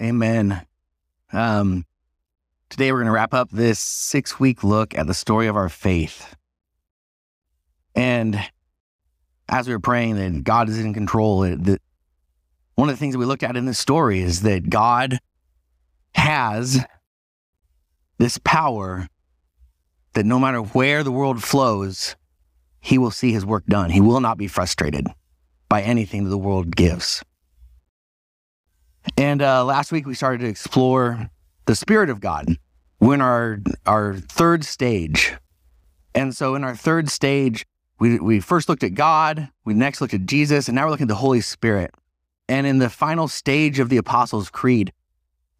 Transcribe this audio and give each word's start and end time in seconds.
Amen. 0.00 0.64
Um, 1.30 1.84
today 2.70 2.90
we're 2.90 2.98
going 2.98 3.06
to 3.06 3.12
wrap 3.12 3.34
up 3.34 3.50
this 3.50 3.78
six 3.78 4.40
week 4.40 4.64
look 4.64 4.96
at 4.96 5.06
the 5.06 5.12
story 5.12 5.46
of 5.46 5.56
our 5.56 5.68
faith. 5.68 6.36
And 7.94 8.40
as 9.48 9.66
we 9.66 9.74
were 9.74 9.80
praying 9.80 10.16
that 10.16 10.42
God 10.42 10.70
is 10.70 10.78
in 10.78 10.94
control, 10.94 11.40
that 11.40 11.82
one 12.76 12.88
of 12.88 12.94
the 12.94 12.98
things 12.98 13.12
that 13.12 13.18
we 13.18 13.26
looked 13.26 13.42
at 13.42 13.56
in 13.56 13.66
this 13.66 13.78
story 13.78 14.20
is 14.20 14.40
that 14.40 14.70
God 14.70 15.18
has 16.14 16.82
this 18.16 18.38
power 18.38 19.06
that 20.14 20.24
no 20.24 20.38
matter 20.38 20.60
where 20.60 21.02
the 21.02 21.12
world 21.12 21.42
flows, 21.42 22.16
he 22.80 22.96
will 22.96 23.10
see 23.10 23.32
his 23.32 23.44
work 23.44 23.66
done. 23.66 23.90
He 23.90 24.00
will 24.00 24.20
not 24.20 24.38
be 24.38 24.48
frustrated 24.48 25.08
by 25.68 25.82
anything 25.82 26.24
that 26.24 26.30
the 26.30 26.38
world 26.38 26.74
gives. 26.74 27.22
And 29.16 29.42
uh, 29.42 29.64
last 29.64 29.92
week 29.92 30.06
we 30.06 30.14
started 30.14 30.40
to 30.40 30.48
explore 30.48 31.30
the 31.66 31.74
Spirit 31.74 32.10
of 32.10 32.20
God. 32.20 32.56
We're 33.00 33.14
in 33.14 33.20
our, 33.20 33.60
our 33.86 34.14
third 34.16 34.64
stage. 34.64 35.34
And 36.14 36.36
so 36.36 36.54
in 36.54 36.64
our 36.64 36.76
third 36.76 37.08
stage, 37.08 37.64
we, 37.98 38.18
we 38.18 38.40
first 38.40 38.68
looked 38.68 38.82
at 38.82 38.94
God, 38.94 39.48
we 39.64 39.74
next 39.74 40.00
looked 40.00 40.14
at 40.14 40.26
Jesus, 40.26 40.68
and 40.68 40.74
now 40.74 40.84
we're 40.84 40.90
looking 40.90 41.04
at 41.04 41.08
the 41.08 41.14
Holy 41.14 41.40
Spirit. 41.40 41.92
And 42.48 42.66
in 42.66 42.78
the 42.78 42.90
final 42.90 43.28
stage 43.28 43.78
of 43.78 43.88
the 43.90 43.96
Apostles' 43.96 44.50
Creed, 44.50 44.92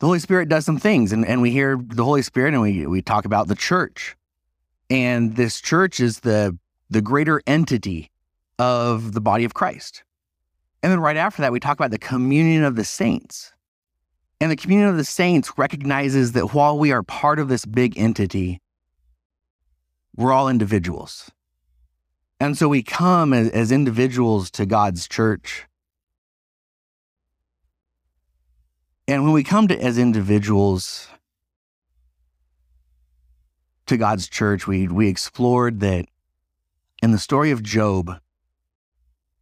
the 0.00 0.06
Holy 0.06 0.18
Spirit 0.18 0.48
does 0.48 0.64
some 0.64 0.78
things, 0.78 1.12
and, 1.12 1.26
and 1.26 1.42
we 1.42 1.50
hear 1.50 1.78
the 1.78 2.04
Holy 2.04 2.22
Spirit 2.22 2.54
and 2.54 2.62
we, 2.62 2.86
we 2.86 3.02
talk 3.02 3.26
about 3.26 3.48
the 3.48 3.54
church. 3.54 4.16
And 4.88 5.36
this 5.36 5.60
church 5.60 6.00
is 6.00 6.20
the, 6.20 6.58
the 6.88 7.02
greater 7.02 7.42
entity 7.46 8.10
of 8.58 9.12
the 9.12 9.20
body 9.20 9.44
of 9.44 9.54
Christ. 9.54 10.02
And 10.82 10.90
then 10.90 11.00
right 11.00 11.16
after 11.16 11.42
that, 11.42 11.52
we 11.52 11.60
talk 11.60 11.78
about 11.78 11.90
the 11.90 11.98
communion 11.98 12.64
of 12.64 12.76
the 12.76 12.84
saints. 12.84 13.52
And 14.40 14.50
the 14.50 14.56
communion 14.56 14.88
of 14.88 14.96
the 14.96 15.04
saints 15.04 15.52
recognizes 15.58 16.32
that 16.32 16.54
while 16.54 16.78
we 16.78 16.92
are 16.92 17.02
part 17.02 17.38
of 17.38 17.48
this 17.48 17.66
big 17.66 17.98
entity, 17.98 18.60
we're 20.16 20.32
all 20.32 20.48
individuals. 20.48 21.30
And 22.40 22.56
so 22.56 22.68
we 22.68 22.82
come 22.82 23.34
as, 23.34 23.50
as 23.50 23.70
individuals 23.70 24.50
to 24.52 24.64
God's 24.64 25.06
church. 25.06 25.66
And 29.06 29.24
when 29.24 29.32
we 29.32 29.44
come 29.44 29.68
to 29.68 29.78
as 29.78 29.98
individuals 29.98 31.08
to 33.86 33.98
God's 33.98 34.28
church, 34.28 34.66
we, 34.66 34.88
we 34.88 35.08
explored 35.08 35.80
that 35.80 36.06
in 37.02 37.10
the 37.10 37.18
story 37.18 37.50
of 37.50 37.62
Job, 37.62 38.20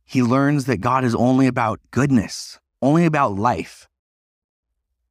he 0.09 0.23
learns 0.23 0.65
that 0.65 0.79
God 0.81 1.05
is 1.05 1.15
only 1.15 1.47
about 1.47 1.81
goodness, 1.91 2.59
only 2.81 3.05
about 3.05 3.37
life. 3.37 3.87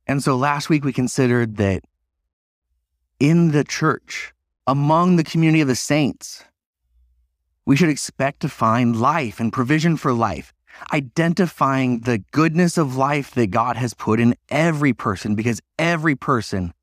And 0.08 0.24
so 0.24 0.36
last 0.36 0.70
week 0.70 0.84
we 0.84 0.92
considered 0.92 1.58
that 1.58 1.84
in 3.20 3.52
the 3.52 3.64
church, 3.64 4.34
among 4.66 5.16
the 5.16 5.24
community 5.24 5.62
of 5.62 5.68
the 5.68 5.76
saints, 5.76 6.44
we 7.64 7.76
should 7.76 7.90
expect 7.90 8.40
to 8.40 8.50
find 8.50 9.00
life 9.00 9.40
and 9.40 9.54
provision 9.54 9.98
for 9.98 10.14
life, 10.14 10.52
identifying 10.92 12.00
the 12.00 12.24
goodness 12.32 12.76
of 12.76 12.96
life 12.96 13.36
that 13.36 13.52
God 13.52 13.78
has 13.78 13.94
put 13.94 14.20
in 14.20 14.34
every 14.50 14.94
person, 14.94 15.36
because 15.36 15.62
every 15.78 16.16
person, 16.16 16.74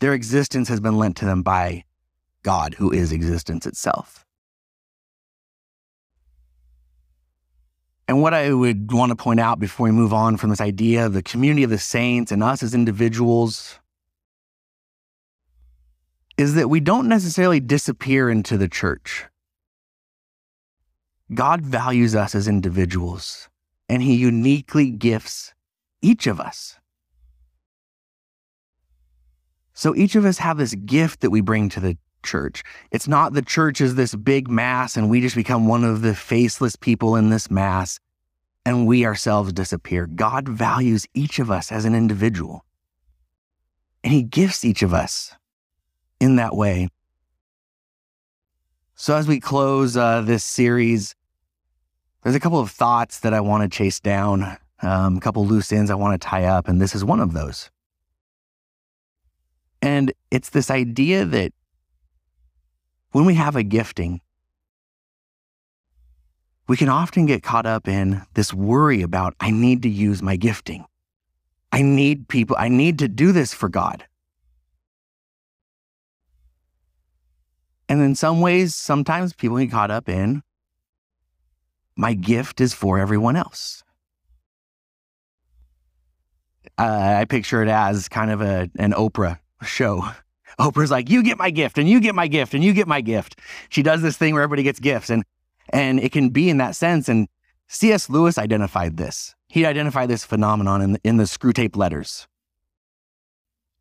their 0.00 0.12
existence 0.12 0.68
has 0.68 0.80
been 0.80 0.98
lent 0.98 1.16
to 1.18 1.24
them 1.24 1.44
by 1.44 1.84
God, 2.42 2.74
who 2.74 2.90
is 2.90 3.12
existence 3.12 3.64
itself. 3.64 4.26
And 8.08 8.22
what 8.22 8.32
I 8.32 8.52
would 8.54 8.90
want 8.90 9.10
to 9.10 9.16
point 9.16 9.38
out 9.38 9.60
before 9.60 9.84
we 9.84 9.92
move 9.92 10.14
on 10.14 10.38
from 10.38 10.48
this 10.48 10.62
idea 10.62 11.04
of 11.04 11.12
the 11.12 11.22
community 11.22 11.62
of 11.62 11.70
the 11.70 11.78
saints 11.78 12.32
and 12.32 12.42
us 12.42 12.62
as 12.62 12.72
individuals 12.74 13.78
is 16.38 16.54
that 16.54 16.70
we 16.70 16.80
don't 16.80 17.06
necessarily 17.06 17.60
disappear 17.60 18.30
into 18.30 18.56
the 18.56 18.68
church. 18.68 19.26
God 21.34 21.60
values 21.60 22.14
us 22.14 22.34
as 22.34 22.48
individuals, 22.48 23.50
and 23.88 24.02
He 24.02 24.14
uniquely 24.14 24.90
gifts 24.90 25.52
each 26.00 26.26
of 26.26 26.40
us. 26.40 26.78
So 29.74 29.94
each 29.94 30.14
of 30.14 30.24
us 30.24 30.38
have 30.38 30.56
this 30.56 30.74
gift 30.74 31.20
that 31.20 31.30
we 31.30 31.42
bring 31.42 31.68
to 31.70 31.80
the 31.80 31.98
church. 32.24 32.62
It's 32.90 33.06
not 33.06 33.32
the 33.32 33.42
church 33.42 33.80
is 33.80 33.94
this 33.94 34.14
big 34.14 34.48
mass 34.48 34.96
and 34.96 35.08
we 35.08 35.20
just 35.20 35.36
become 35.36 35.68
one 35.68 35.84
of 35.84 36.02
the 36.02 36.14
faceless 36.14 36.76
people 36.76 37.16
in 37.16 37.30
this 37.30 37.50
mass 37.50 38.00
and 38.64 38.86
we 38.86 39.04
ourselves 39.04 39.52
disappear. 39.52 40.06
God 40.06 40.48
values 40.48 41.06
each 41.14 41.38
of 41.38 41.50
us 41.50 41.72
as 41.72 41.84
an 41.84 41.94
individual. 41.94 42.64
And 44.04 44.12
he 44.12 44.22
gifts 44.22 44.64
each 44.64 44.82
of 44.82 44.94
us 44.94 45.34
in 46.20 46.36
that 46.36 46.54
way. 46.54 46.88
So, 48.94 49.16
as 49.16 49.28
we 49.28 49.38
close 49.38 49.96
uh, 49.96 50.22
this 50.22 50.44
series, 50.44 51.14
there's 52.22 52.34
a 52.34 52.40
couple 52.40 52.58
of 52.58 52.70
thoughts 52.70 53.20
that 53.20 53.32
I 53.32 53.40
want 53.40 53.62
to 53.62 53.76
chase 53.76 54.00
down, 54.00 54.56
um, 54.82 55.16
a 55.16 55.20
couple 55.20 55.46
loose 55.46 55.72
ends 55.72 55.90
I 55.90 55.94
want 55.94 56.20
to 56.20 56.26
tie 56.26 56.44
up, 56.44 56.68
and 56.68 56.80
this 56.80 56.94
is 56.94 57.04
one 57.04 57.20
of 57.20 57.32
those. 57.32 57.70
And 59.80 60.12
it's 60.30 60.50
this 60.50 60.70
idea 60.70 61.24
that 61.24 61.52
when 63.12 63.24
we 63.24 63.34
have 63.34 63.56
a 63.56 63.62
gifting, 63.62 64.20
we 66.68 66.76
can 66.76 66.88
often 66.88 67.26
get 67.26 67.42
caught 67.42 67.66
up 67.66 67.88
in 67.88 68.22
this 68.34 68.52
worry 68.52 69.02
about, 69.02 69.34
I 69.40 69.50
need 69.50 69.82
to 69.82 69.88
use 69.88 70.22
my 70.22 70.36
gifting. 70.36 70.84
I 71.72 71.82
need 71.82 72.28
people, 72.28 72.56
I 72.58 72.68
need 72.68 72.98
to 73.00 73.08
do 73.08 73.32
this 73.32 73.52
for 73.54 73.68
God. 73.68 74.04
And 77.88 78.02
in 78.02 78.14
some 78.14 78.42
ways, 78.42 78.74
sometimes 78.74 79.32
people 79.32 79.56
get 79.58 79.70
caught 79.70 79.90
up 79.90 80.08
in, 80.08 80.42
my 81.96 82.12
gift 82.12 82.60
is 82.60 82.74
for 82.74 82.98
everyone 82.98 83.34
else. 83.34 83.82
Uh, 86.76 87.16
I 87.20 87.24
picture 87.24 87.62
it 87.62 87.68
as 87.68 88.08
kind 88.08 88.30
of 88.30 88.42
a, 88.42 88.70
an 88.78 88.92
Oprah 88.92 89.38
show 89.62 90.04
Oprah's 90.58 90.90
like, 90.90 91.08
you 91.08 91.22
get 91.22 91.38
my 91.38 91.50
gift 91.50 91.78
and 91.78 91.88
you 91.88 92.00
get 92.00 92.14
my 92.14 92.26
gift 92.26 92.52
and 92.54 92.64
you 92.64 92.72
get 92.72 92.88
my 92.88 93.00
gift. 93.00 93.38
She 93.68 93.82
does 93.82 94.02
this 94.02 94.16
thing 94.16 94.34
where 94.34 94.42
everybody 94.42 94.64
gets 94.64 94.80
gifts 94.80 95.08
and 95.08 95.24
and 95.70 96.00
it 96.00 96.12
can 96.12 96.30
be 96.30 96.48
in 96.48 96.58
that 96.58 96.76
sense. 96.76 97.08
And 97.08 97.28
C.S. 97.66 98.08
Lewis 98.08 98.38
identified 98.38 98.96
this. 98.96 99.34
He 99.48 99.64
identified 99.64 100.08
this 100.08 100.24
phenomenon 100.24 100.82
in 100.82 100.92
the, 100.92 101.00
in 101.04 101.16
the 101.16 101.24
Screwtape 101.24 101.76
Letters. 101.76 102.26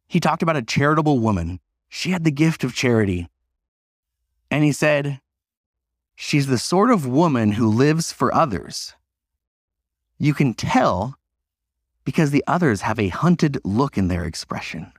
He 0.08 0.20
talked 0.20 0.42
about 0.42 0.56
a 0.56 0.62
charitable 0.62 1.20
woman. 1.20 1.60
She 1.90 2.12
had 2.12 2.24
the 2.24 2.32
gift 2.32 2.64
of 2.64 2.74
charity. 2.74 3.28
And 4.50 4.64
he 4.64 4.72
said, 4.72 5.20
She's 6.16 6.48
the 6.48 6.58
sort 6.58 6.90
of 6.90 7.06
woman 7.06 7.52
who 7.54 7.68
lives 7.68 8.12
for 8.12 8.34
others. 8.34 8.96
You 10.18 10.34
can 10.34 10.56
tell 10.56 11.16
because 12.04 12.32
the 12.32 12.44
others 12.48 12.82
have 12.82 12.98
a 12.98 13.10
hunted 13.10 13.60
look 13.64 13.98
in 13.98 14.08
their 14.08 14.24
expression. 14.24 14.92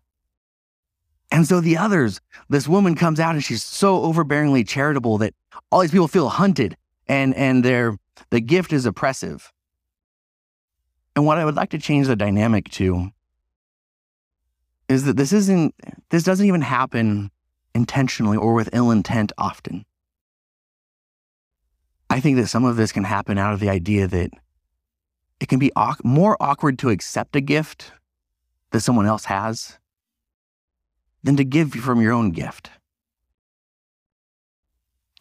And 1.31 1.47
so 1.47 1.61
the 1.61 1.77
others, 1.77 2.21
this 2.49 2.67
woman 2.67 2.95
comes 2.95 3.21
out 3.21 3.35
and 3.35 3.45
she's 3.45 3.63
so 3.63 4.01
overbearingly 4.01 4.67
charitable 4.67 5.19
that 5.19 5.35
all 5.71 5.81
these 5.81 5.91
people 5.91 6.09
feel 6.09 6.29
hunted 6.29 6.77
and, 7.07 7.35
and 7.35 7.65
their, 7.65 7.97
the 8.31 8.41
gift 8.41 8.73
is 8.73 8.87
oppressive. 8.87 9.53
And 11.15 11.27
what 11.27 11.39
I 11.39 11.45
would 11.45 11.57
like 11.57 11.71
to 11.71 11.79
change 11.79 12.07
the 12.07 12.17
dynamic 12.17 12.71
to 12.73 13.11
is 14.89 15.05
that 15.05 15.17
this 15.17 15.33
isn't, 15.33 15.75
this 16.11 16.23
doesn't 16.23 16.47
even 16.47 16.63
happen 16.63 17.31
intentionally 17.75 18.39
or 18.39 18.55
with 18.55 18.71
ill 18.73 18.91
intent 18.91 19.33
often. 19.37 19.85
I 22.09 22.21
think 22.21 22.39
that 22.39 22.47
some 22.47 22.65
of 22.65 22.77
this 22.77 22.91
can 22.91 23.05
happen 23.05 23.37
out 23.37 23.53
of 23.53 23.61
the 23.61 23.69
idea 23.69 24.07
that 24.07 24.31
it 25.41 25.49
can 25.49 25.59
be 25.59 25.71
au- 25.77 25.95
more 26.05 26.37
awkward 26.41 26.79
to 26.79 26.89
accept 26.89 27.37
a 27.37 27.41
gift 27.41 27.93
that 28.71 28.81
someone 28.81 29.07
else 29.07 29.27
has 29.27 29.79
than 31.23 31.37
to 31.37 31.45
give 31.45 31.73
from 31.73 32.01
your 32.01 32.13
own 32.13 32.31
gift. 32.31 32.71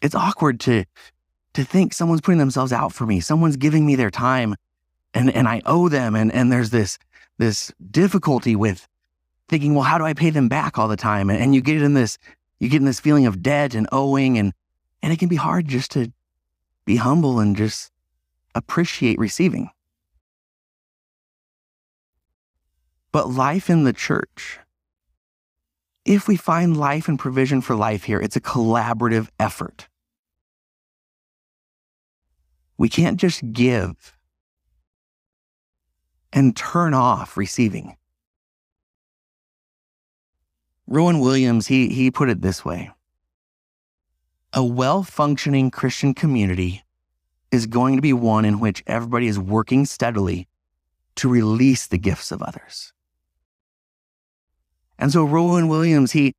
It's 0.00 0.14
awkward 0.14 0.60
to, 0.60 0.84
to 1.54 1.64
think 1.64 1.92
someone's 1.92 2.20
putting 2.20 2.38
themselves 2.38 2.72
out 2.72 2.92
for 2.92 3.06
me, 3.06 3.20
someone's 3.20 3.56
giving 3.56 3.84
me 3.84 3.96
their 3.96 4.10
time 4.10 4.54
and, 5.14 5.30
and 5.34 5.48
I 5.48 5.62
owe 5.66 5.88
them. 5.88 6.14
And, 6.14 6.32
and 6.32 6.52
there's 6.52 6.70
this, 6.70 6.98
this 7.38 7.72
difficulty 7.90 8.54
with 8.54 8.86
thinking, 9.48 9.74
well, 9.74 9.84
how 9.84 9.98
do 9.98 10.04
I 10.04 10.12
pay 10.12 10.30
them 10.30 10.48
back 10.48 10.78
all 10.78 10.88
the 10.88 10.96
time? 10.96 11.30
And, 11.30 11.40
and 11.42 11.54
you 11.54 11.60
get 11.60 11.82
in 11.82 11.94
this, 11.94 12.18
you 12.60 12.68
get 12.68 12.80
in 12.80 12.86
this 12.86 13.00
feeling 13.00 13.26
of 13.26 13.42
debt 13.42 13.74
and 13.74 13.88
owing 13.92 14.38
and, 14.38 14.52
and 15.02 15.12
it 15.12 15.18
can 15.18 15.28
be 15.28 15.36
hard 15.36 15.66
just 15.68 15.90
to 15.92 16.12
be 16.84 16.96
humble 16.96 17.40
and 17.40 17.56
just 17.56 17.90
appreciate 18.54 19.18
receiving. 19.18 19.70
But 23.10 23.30
life 23.30 23.70
in 23.70 23.84
the 23.84 23.92
church, 23.92 24.58
if 26.08 26.26
we 26.26 26.36
find 26.36 26.74
life 26.74 27.06
and 27.06 27.18
provision 27.18 27.60
for 27.60 27.76
life 27.76 28.04
here, 28.04 28.18
it's 28.18 28.34
a 28.34 28.40
collaborative 28.40 29.28
effort. 29.38 29.88
We 32.78 32.88
can't 32.88 33.20
just 33.20 33.52
give 33.52 34.16
and 36.32 36.56
turn 36.56 36.94
off 36.94 37.36
receiving. 37.36 37.96
Rowan 40.86 41.20
Williams, 41.20 41.66
he, 41.66 41.88
he 41.88 42.10
put 42.10 42.30
it 42.30 42.40
this 42.40 42.64
way 42.64 42.90
A 44.54 44.64
well 44.64 45.02
functioning 45.02 45.70
Christian 45.70 46.14
community 46.14 46.84
is 47.50 47.66
going 47.66 47.96
to 47.96 48.02
be 48.02 48.14
one 48.14 48.46
in 48.46 48.60
which 48.60 48.82
everybody 48.86 49.26
is 49.26 49.38
working 49.38 49.84
steadily 49.84 50.48
to 51.16 51.28
release 51.28 51.86
the 51.86 51.98
gifts 51.98 52.32
of 52.32 52.42
others. 52.42 52.94
And 54.98 55.12
so 55.12 55.24
Rowan 55.24 55.68
Williams, 55.68 56.12
he 56.12 56.34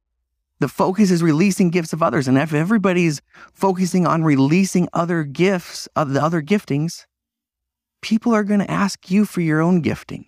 the 0.59 0.67
focus 0.67 1.09
is 1.09 1.23
releasing 1.23 1.69
gifts 1.69 1.93
of 1.93 2.03
others. 2.03 2.27
And 2.27 2.37
if 2.37 2.53
everybody's 2.53 3.21
focusing 3.53 4.05
on 4.05 4.23
releasing 4.23 4.89
other 4.91 5.23
gifts 5.23 5.87
of 5.95 6.11
the 6.13 6.21
other 6.21 6.41
giftings, 6.41 7.05
people 8.01 8.33
are 8.33 8.43
going 8.43 8.59
to 8.59 8.69
ask 8.69 9.09
you 9.09 9.25
for 9.25 9.41
your 9.41 9.61
own 9.61 9.81
gifting. 9.81 10.25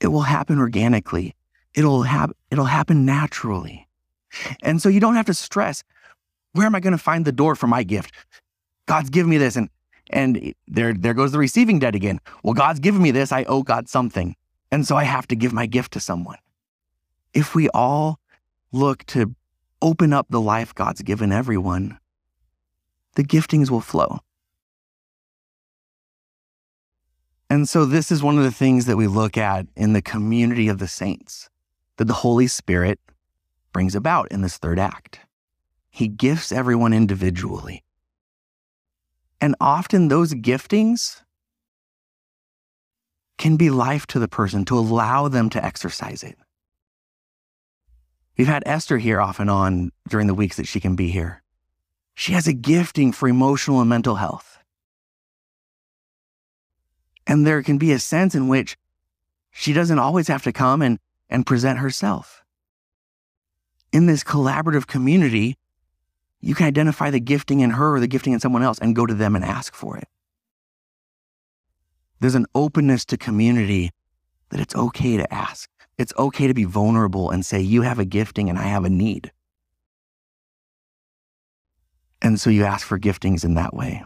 It 0.00 0.08
will 0.08 0.22
happen 0.22 0.58
organically. 0.58 1.36
It'll, 1.72 2.02
hap- 2.02 2.36
it'll 2.50 2.64
happen 2.64 3.04
naturally. 3.04 3.88
And 4.62 4.82
so 4.82 4.88
you 4.88 4.98
don't 4.98 5.14
have 5.14 5.26
to 5.26 5.34
stress, 5.34 5.84
where 6.52 6.66
am 6.66 6.74
I 6.74 6.80
going 6.80 6.92
to 6.92 6.98
find 6.98 7.24
the 7.24 7.32
door 7.32 7.54
for 7.54 7.68
my 7.68 7.84
gift? 7.84 8.12
God's 8.86 9.10
given 9.10 9.30
me 9.30 9.38
this. 9.38 9.54
And, 9.54 9.70
and 10.10 10.52
there, 10.66 10.92
there 10.92 11.14
goes 11.14 11.30
the 11.30 11.38
receiving 11.38 11.78
debt 11.78 11.94
again. 11.94 12.20
Well, 12.42 12.54
God's 12.54 12.80
given 12.80 13.00
me 13.00 13.12
this. 13.12 13.30
I 13.30 13.44
owe 13.44 13.62
God 13.62 13.88
something. 13.88 14.34
And 14.72 14.84
so 14.84 14.96
I 14.96 15.04
have 15.04 15.28
to 15.28 15.36
give 15.36 15.52
my 15.52 15.66
gift 15.66 15.92
to 15.92 16.00
someone 16.00 16.38
if 17.34 17.54
we 17.54 17.68
all 17.70 18.20
look 18.72 19.04
to 19.06 19.34
open 19.82 20.12
up 20.12 20.26
the 20.30 20.40
life 20.40 20.74
God's 20.74 21.02
given 21.02 21.32
everyone, 21.32 21.98
the 23.16 23.24
giftings 23.24 23.70
will 23.70 23.80
flow. 23.80 24.20
And 27.50 27.68
so, 27.68 27.84
this 27.84 28.10
is 28.10 28.22
one 28.22 28.38
of 28.38 28.44
the 28.44 28.50
things 28.50 28.86
that 28.86 28.96
we 28.96 29.06
look 29.06 29.36
at 29.36 29.66
in 29.76 29.92
the 29.92 30.02
community 30.02 30.68
of 30.68 30.78
the 30.78 30.88
saints 30.88 31.50
that 31.98 32.06
the 32.06 32.14
Holy 32.14 32.46
Spirit 32.46 32.98
brings 33.72 33.94
about 33.94 34.32
in 34.32 34.40
this 34.40 34.56
third 34.56 34.78
act. 34.78 35.20
He 35.90 36.08
gifts 36.08 36.50
everyone 36.50 36.92
individually. 36.92 37.84
And 39.40 39.54
often, 39.60 40.08
those 40.08 40.32
giftings 40.34 41.22
can 43.36 43.56
be 43.56 43.68
life 43.68 44.06
to 44.06 44.18
the 44.18 44.28
person 44.28 44.64
to 44.64 44.78
allow 44.78 45.28
them 45.28 45.50
to 45.50 45.64
exercise 45.64 46.22
it. 46.22 46.38
We've 48.36 48.46
had 48.46 48.64
Esther 48.66 48.98
here 48.98 49.20
off 49.20 49.38
and 49.38 49.48
on 49.48 49.92
during 50.08 50.26
the 50.26 50.34
weeks 50.34 50.56
that 50.56 50.66
she 50.66 50.80
can 50.80 50.96
be 50.96 51.10
here. 51.10 51.42
She 52.14 52.32
has 52.32 52.46
a 52.46 52.52
gifting 52.52 53.12
for 53.12 53.28
emotional 53.28 53.80
and 53.80 53.88
mental 53.88 54.16
health. 54.16 54.58
And 57.26 57.46
there 57.46 57.62
can 57.62 57.78
be 57.78 57.92
a 57.92 57.98
sense 57.98 58.34
in 58.34 58.48
which 58.48 58.76
she 59.50 59.72
doesn't 59.72 59.98
always 59.98 60.28
have 60.28 60.42
to 60.42 60.52
come 60.52 60.82
and, 60.82 60.98
and 61.30 61.46
present 61.46 61.78
herself. 61.78 62.44
In 63.92 64.06
this 64.06 64.24
collaborative 64.24 64.86
community, 64.86 65.56
you 66.40 66.54
can 66.54 66.66
identify 66.66 67.10
the 67.10 67.20
gifting 67.20 67.60
in 67.60 67.70
her 67.70 67.94
or 67.94 68.00
the 68.00 68.08
gifting 68.08 68.32
in 68.32 68.40
someone 68.40 68.62
else 68.62 68.78
and 68.78 68.96
go 68.96 69.06
to 69.06 69.14
them 69.14 69.36
and 69.36 69.44
ask 69.44 69.74
for 69.74 69.96
it. 69.96 70.08
There's 72.20 72.34
an 72.34 72.46
openness 72.54 73.04
to 73.06 73.16
community 73.16 73.90
that 74.50 74.60
it's 74.60 74.74
okay 74.74 75.16
to 75.16 75.32
ask. 75.32 75.70
It's 75.96 76.12
okay 76.18 76.46
to 76.46 76.54
be 76.54 76.64
vulnerable 76.64 77.30
and 77.30 77.44
say, 77.44 77.60
You 77.60 77.82
have 77.82 77.98
a 77.98 78.04
gifting 78.04 78.48
and 78.50 78.58
I 78.58 78.64
have 78.64 78.84
a 78.84 78.90
need. 78.90 79.32
And 82.20 82.40
so 82.40 82.50
you 82.50 82.64
ask 82.64 82.86
for 82.86 82.98
giftings 82.98 83.44
in 83.44 83.54
that 83.54 83.74
way. 83.74 84.02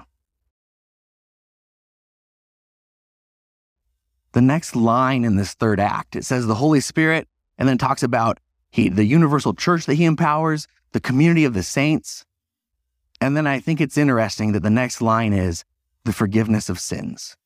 The 4.32 4.42
next 4.42 4.76
line 4.76 5.24
in 5.24 5.36
this 5.36 5.54
third 5.54 5.80
act, 5.80 6.16
it 6.16 6.24
says 6.24 6.46
the 6.46 6.56
Holy 6.56 6.80
Spirit, 6.80 7.28
and 7.56 7.68
then 7.68 7.78
talks 7.78 8.02
about 8.02 8.38
he, 8.70 8.88
the 8.88 9.04
universal 9.04 9.54
church 9.54 9.86
that 9.86 9.94
he 9.94 10.04
empowers, 10.04 10.66
the 10.92 11.00
community 11.00 11.44
of 11.44 11.54
the 11.54 11.62
saints. 11.62 12.24
And 13.20 13.36
then 13.36 13.46
I 13.46 13.60
think 13.60 13.80
it's 13.80 13.96
interesting 13.96 14.52
that 14.52 14.62
the 14.62 14.70
next 14.70 15.00
line 15.00 15.32
is 15.32 15.64
the 16.04 16.12
forgiveness 16.12 16.68
of 16.68 16.78
sins. 16.78 17.36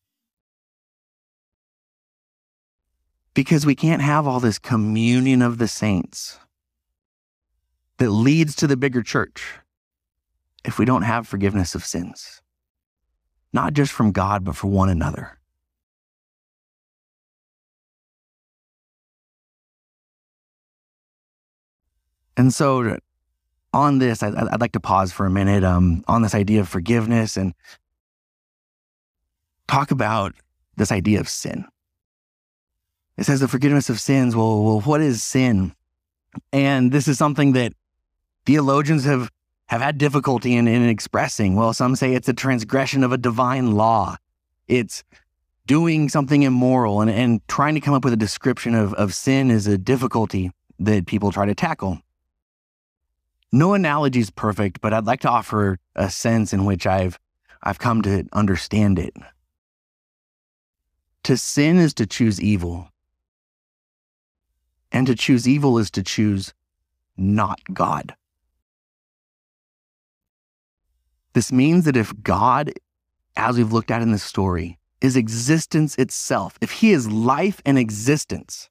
Because 3.35 3.65
we 3.65 3.75
can't 3.75 4.03
have 4.03 4.27
all 4.27 4.41
this 4.41 4.59
communion 4.59 5.43
of 5.43 5.59
the 5.59 5.69
saints 5.69 6.39
that 7.99 8.11
leads 8.11 8.55
to 8.57 8.67
the 8.67 8.77
bigger 8.77 9.03
church 9.03 9.59
if 10.65 10.79
we 10.79 10.85
don't 10.85 11.03
have 11.03 11.27
forgiveness 11.27 11.75
of 11.75 11.85
sins, 11.85 12.43
not 13.53 13.73
just 13.73 13.93
from 13.93 14.13
God, 14.13 14.45
but 14.45 14.57
for 14.57 14.69
one 14.69 14.89
another. 14.89 15.39
And 22.37 22.53
so, 22.53 22.99
on 23.75 23.99
this, 23.99 24.23
I'd, 24.23 24.61
like 24.61 24.73
to 24.73 24.81
pause 24.81 25.13
for 25.13 25.27
a 25.27 25.31
minute 25.31 25.65
um, 25.65 26.05
on 26.09 26.23
this 26.23 26.35
idea 26.35 26.61
of 26.61 26.69
forgiveness 26.69 27.37
and 27.37 27.55
talk 29.69 29.91
about 29.91 30.35
this 30.77 30.93
idea 30.93 31.21
of 31.21 31.29
sin. 31.29 31.65
It 33.17 33.25
says 33.25 33.41
the 33.41 33.49
forgiveness 33.49 33.91
of 33.91 34.01
sins. 34.01 34.35
Well, 34.35 34.63
well, 34.63 34.81
what 34.81 35.01
is 35.01 35.23
sin? 35.23 35.75
And 36.53 36.91
this 36.91 37.09
is 37.09 37.19
something 37.19 37.53
that 37.53 37.73
theologians 38.47 39.05
have, 39.05 39.31
have 39.67 39.81
had 39.81 39.99
difficulty 39.99 40.55
in, 40.57 40.67
in 40.67 40.89
expressing. 40.89 41.55
Well, 41.55 41.73
some 41.75 41.95
say 41.95 42.15
it's 42.15 42.29
a 42.29 42.35
transgression 42.35 43.05
of 43.05 43.13
a 43.13 43.19
divine 43.19 43.73
law. 43.73 44.17
It's 44.67 45.05
doing 45.67 46.09
something 46.09 46.43
immoral 46.43 47.01
and, 47.01 47.11
and 47.11 47.47
trying 47.49 47.75
to 47.75 47.81
come 47.81 47.95
up 47.95 48.05
with 48.05 48.13
a 48.13 48.17
description 48.17 48.75
of, 48.75 48.95
of 48.95 49.15
sin 49.15 49.51
is 49.51 49.67
a 49.67 49.79
difficulty 49.79 50.51
that 50.79 51.07
people 51.07 51.31
try 51.31 51.47
to 51.47 51.55
tackle. 51.55 52.01
No 53.53 53.75
analogy 53.75 54.21
is 54.21 54.31
perfect, 54.31 54.81
but 54.81 54.95
I'd 54.95 55.05
like 55.05 55.21
to 55.21 55.29
offer 55.29 55.79
a 55.95 56.11
sense 56.11 56.53
in 56.53 56.65
which 56.65 56.87
I've 56.87 57.19
I've 57.63 57.79
come 57.79 58.03
to 58.03 58.27
understand 58.33 58.99
it. 58.99 59.15
To 61.25 61.37
sin 61.37 61.79
is 61.79 61.95
to 61.95 62.07
choose 62.07 62.41
evil. 62.41 62.89
And 64.93 65.07
to 65.07 65.15
choose 65.15 65.49
evil 65.49 65.79
is 65.79 65.91
to 65.93 66.03
choose 66.03 66.53
not 67.17 67.61
God. 67.73 68.15
This 71.33 71.51
means 71.51 71.87
that 71.87 71.97
if 71.97 72.13
God, 72.23 72.73
as 73.37 73.57
we've 73.57 73.73
looked 73.73 73.91
at 73.91 74.03
in 74.03 74.13
this 74.13 74.23
story, 74.23 74.79
is 75.01 75.17
existence 75.17 75.97
itself, 75.97 76.59
if 76.61 76.71
he 76.71 76.93
is 76.93 77.11
life 77.11 77.61
and 77.65 77.79
existence, 77.79 78.69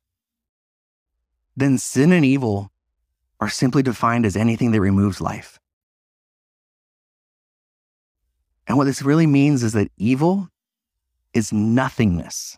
then 1.57 1.77
sin 1.77 2.12
and 2.12 2.24
evil 2.24 2.72
are 3.39 3.50
simply 3.50 3.81
defined 3.81 4.25
as 4.25 4.38
anything 4.38 4.72
that 4.72 4.79
removes 4.79 5.19
life. 5.19 5.60
And 8.67 8.77
what 8.77 8.86
this 8.86 9.01
really 9.01 9.27
means 9.27 9.63
is 9.63 9.74
that 9.74 9.91
evil 9.98 10.48
is 11.34 11.51
nothingness. 11.51 12.57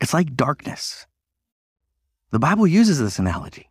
It's 0.00 0.14
like 0.14 0.36
darkness. 0.36 1.07
The 2.30 2.38
Bible 2.38 2.66
uses 2.66 2.98
this 2.98 3.18
analogy. 3.18 3.70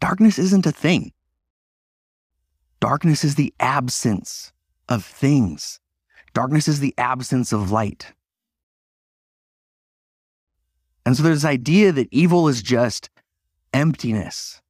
Darkness 0.00 0.38
isn't 0.38 0.66
a 0.66 0.72
thing. 0.72 1.12
Darkness 2.80 3.24
is 3.24 3.36
the 3.36 3.54
absence 3.58 4.52
of 4.88 5.04
things. 5.04 5.80
Darkness 6.34 6.68
is 6.68 6.80
the 6.80 6.94
absence 6.98 7.52
of 7.52 7.70
light. 7.70 8.12
And 11.06 11.16
so 11.16 11.22
there's 11.22 11.42
this 11.42 11.50
idea 11.50 11.92
that 11.92 12.08
evil 12.10 12.48
is 12.48 12.62
just 12.62 13.08
emptiness. 13.72 14.60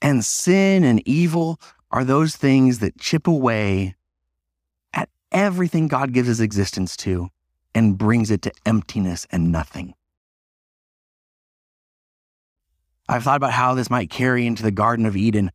And 0.00 0.24
sin 0.24 0.82
and 0.82 1.06
evil 1.06 1.60
are 1.92 2.04
those 2.04 2.34
things 2.34 2.80
that 2.80 2.98
chip 2.98 3.28
away 3.28 3.94
at 4.92 5.08
everything 5.30 5.86
God 5.86 6.12
gives 6.12 6.28
his 6.28 6.40
existence 6.40 6.96
to 6.98 7.28
and 7.74 7.96
brings 7.96 8.30
it 8.30 8.42
to 8.42 8.52
emptiness 8.66 9.26
and 9.30 9.52
nothing. 9.52 9.94
I've 13.08 13.24
thought 13.24 13.36
about 13.36 13.52
how 13.52 13.74
this 13.74 13.90
might 13.90 14.10
carry 14.10 14.46
into 14.46 14.62
the 14.62 14.70
Garden 14.70 15.06
of 15.06 15.16
Eden, 15.16 15.50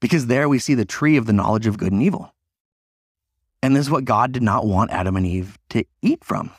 because 0.00 0.26
there 0.26 0.48
we 0.48 0.58
see 0.58 0.74
the 0.74 0.84
tree 0.84 1.16
of 1.16 1.26
the 1.26 1.32
knowledge 1.32 1.66
of 1.66 1.78
good 1.78 1.92
and 1.92 2.02
evil. 2.02 2.32
And 3.62 3.76
this 3.76 3.86
is 3.86 3.90
what 3.90 4.04
God 4.04 4.32
did 4.32 4.42
not 4.42 4.66
want 4.66 4.90
Adam 4.90 5.16
and 5.16 5.26
Eve 5.26 5.58
to 5.70 5.84
eat 6.02 6.24
from. 6.24 6.50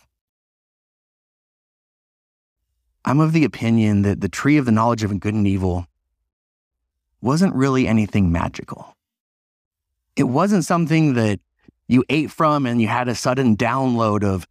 I'm 3.05 3.19
of 3.19 3.33
the 3.33 3.43
opinion 3.43 4.03
that 4.03 4.21
the 4.21 4.29
tree 4.29 4.57
of 4.57 4.65
the 4.65 4.71
knowledge 4.71 5.03
of 5.03 5.19
good 5.19 5.33
and 5.33 5.45
evil 5.45 5.87
wasn't 7.21 7.55
really 7.55 7.87
anything 7.87 8.31
magical. 8.31 8.95
It 10.15 10.23
wasn't 10.23 10.65
something 10.65 11.15
that 11.15 11.39
you 11.87 12.03
ate 12.09 12.31
from 12.31 12.65
and 12.65 12.81
you 12.81 12.87
had 12.87 13.07
a 13.07 13.15
sudden 13.15 13.57
download 13.57 14.23
of 14.23 14.47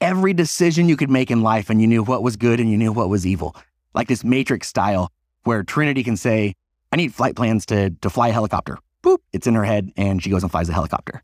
every 0.00 0.32
decision 0.32 0.88
you 0.88 0.96
could 0.96 1.10
make 1.10 1.30
in 1.30 1.42
life 1.42 1.68
and 1.68 1.80
you 1.80 1.86
knew 1.86 2.02
what 2.02 2.22
was 2.22 2.36
good 2.36 2.60
and 2.60 2.70
you 2.70 2.76
knew 2.76 2.92
what 2.92 3.08
was 3.08 3.26
evil. 3.26 3.56
Like 3.94 4.08
this 4.08 4.24
matrix 4.24 4.68
style 4.68 5.10
where 5.44 5.62
Trinity 5.62 6.02
can 6.02 6.16
say, 6.16 6.54
I 6.92 6.96
need 6.96 7.14
flight 7.14 7.36
plans 7.36 7.66
to, 7.66 7.90
to 7.90 8.10
fly 8.10 8.28
a 8.28 8.32
helicopter. 8.32 8.78
Boop, 9.02 9.18
it's 9.32 9.46
in 9.46 9.54
her 9.54 9.64
head 9.64 9.90
and 9.96 10.22
she 10.22 10.30
goes 10.30 10.42
and 10.42 10.50
flies 10.50 10.66
the 10.66 10.74
helicopter. 10.74 11.22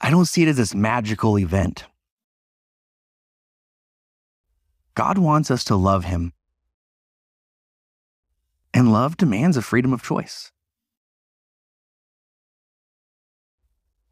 I 0.00 0.10
don't 0.10 0.24
see 0.24 0.42
it 0.42 0.48
as 0.48 0.56
this 0.56 0.74
magical 0.74 1.38
event. 1.38 1.84
God 4.94 5.18
wants 5.18 5.50
us 5.50 5.64
to 5.64 5.76
love 5.76 6.04
him. 6.04 6.32
And 8.72 8.92
love 8.92 9.16
demands 9.16 9.56
a 9.56 9.62
freedom 9.62 9.92
of 9.92 10.02
choice. 10.02 10.52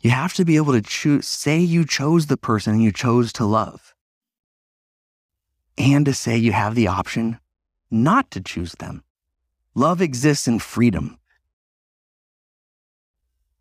You 0.00 0.10
have 0.10 0.34
to 0.34 0.44
be 0.44 0.56
able 0.56 0.72
to 0.72 0.82
choose, 0.82 1.26
say 1.26 1.58
you 1.58 1.84
chose 1.84 2.26
the 2.26 2.36
person 2.36 2.80
you 2.80 2.92
chose 2.92 3.32
to 3.34 3.44
love, 3.44 3.94
and 5.76 6.06
to 6.06 6.14
say 6.14 6.36
you 6.36 6.52
have 6.52 6.74
the 6.74 6.86
option 6.86 7.40
not 7.90 8.30
to 8.32 8.40
choose 8.40 8.72
them. 8.72 9.02
Love 9.74 10.00
exists 10.00 10.48
in 10.48 10.58
freedom. 10.58 11.18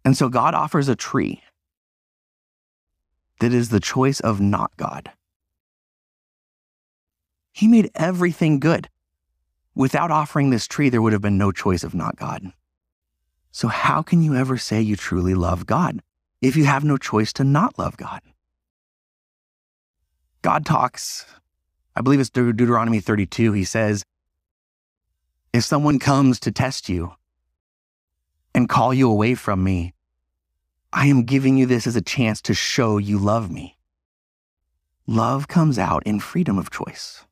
And 0.03 0.15
so 0.15 0.29
God 0.29 0.53
offers 0.53 0.87
a 0.87 0.95
tree 0.95 1.43
that 3.39 3.53
is 3.53 3.69
the 3.69 3.79
choice 3.79 4.19
of 4.19 4.39
not 4.41 4.75
God. 4.77 5.11
He 7.51 7.67
made 7.67 7.91
everything 7.95 8.59
good. 8.59 8.89
Without 9.75 10.11
offering 10.11 10.49
this 10.49 10.67
tree, 10.67 10.89
there 10.89 11.01
would 11.01 11.13
have 11.13 11.21
been 11.21 11.37
no 11.37 11.51
choice 11.51 11.83
of 11.83 11.93
not 11.93 12.15
God. 12.15 12.51
So, 13.51 13.67
how 13.67 14.01
can 14.01 14.21
you 14.21 14.35
ever 14.35 14.57
say 14.57 14.81
you 14.81 14.95
truly 14.95 15.33
love 15.33 15.65
God 15.65 16.01
if 16.41 16.55
you 16.55 16.65
have 16.65 16.83
no 16.83 16.97
choice 16.97 17.33
to 17.33 17.43
not 17.43 17.77
love 17.77 17.97
God? 17.97 18.21
God 20.41 20.65
talks, 20.65 21.25
I 21.95 22.01
believe 22.01 22.19
it's 22.19 22.29
De- 22.29 22.53
Deuteronomy 22.53 22.99
32. 22.99 23.53
He 23.53 23.63
says, 23.63 24.03
If 25.53 25.63
someone 25.63 25.99
comes 25.99 26.39
to 26.41 26.51
test 26.51 26.89
you 26.89 27.13
and 28.53 28.69
call 28.69 28.93
you 28.93 29.09
away 29.09 29.35
from 29.35 29.63
me, 29.63 29.93
I 30.93 31.07
am 31.07 31.23
giving 31.23 31.57
you 31.57 31.65
this 31.65 31.87
as 31.87 31.95
a 31.95 32.01
chance 32.01 32.41
to 32.43 32.53
show 32.53 32.97
you 32.97 33.17
love 33.17 33.51
me. 33.51 33.77
Love 35.05 35.47
comes 35.47 35.79
out 35.79 36.03
in 36.05 36.19
freedom 36.19 36.57
of 36.57 36.69
choice. 36.69 37.25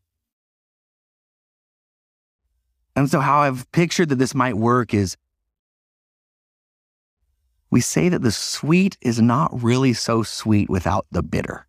And 2.95 3.09
so, 3.09 3.19
how 3.19 3.39
I've 3.39 3.69
pictured 3.71 4.09
that 4.09 4.15
this 4.15 4.33
might 4.33 4.55
work 4.55 4.93
is 4.93 5.17
we 7.69 7.81
say 7.81 8.07
that 8.07 8.21
the 8.21 8.31
sweet 8.31 8.97
is 9.01 9.21
not 9.21 9.61
really 9.61 9.91
so 9.91 10.23
sweet 10.23 10.69
without 10.69 11.05
the 11.11 11.21
bitter. 11.21 11.67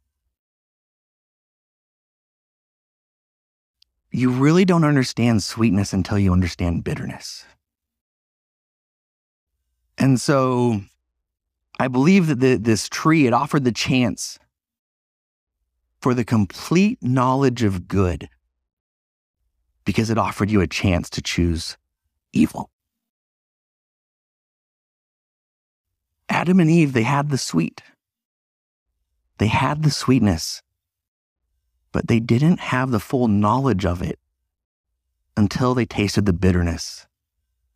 You 4.17 4.31
really 4.31 4.65
don't 4.65 4.85
understand 4.85 5.43
sweetness 5.43 5.93
until 5.93 6.19
you 6.19 6.33
understand 6.33 6.85
bitterness. 6.85 7.45
And 9.99 10.19
so 10.19 10.81
I 11.79 11.89
believe 11.89 12.29
that 12.29 12.41
the, 12.41 12.57
this 12.57 12.89
tree, 12.89 13.27
it 13.27 13.35
offered 13.35 13.65
the 13.65 13.73
chance 13.73 14.39
for 16.01 16.15
the 16.15 16.25
complete 16.25 16.97
knowledge 17.03 17.63
of 17.63 17.89
good 17.89 18.31
because 19.85 20.09
it 20.09 20.17
offered 20.17 20.51
you 20.51 20.63
a 20.63 20.67
chance 20.67 21.11
to 21.11 21.21
choose 21.21 21.77
evil. 22.33 22.71
Adam 26.31 26.59
and 26.59 26.71
Eve, 26.71 26.95
they 26.95 27.03
had 27.03 27.29
the 27.29 27.37
sweet. 27.37 27.83
They 29.37 29.49
had 29.49 29.83
the 29.83 29.91
sweetness, 29.91 30.63
but 31.97 32.09
they 32.09 32.21
didn't 32.21 32.61
have 32.61 32.91
the 32.91 33.01
full 33.01 33.27
knowledge 33.27 33.87
of 33.87 34.03
it 34.03 34.19
until 35.35 35.73
they 35.73 35.87
tasted 35.87 36.27
the 36.27 36.33
bitterness 36.35 37.07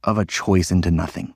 of 0.05 0.19
a 0.19 0.27
choice 0.27 0.71
into 0.71 0.91
nothing. 0.91 1.33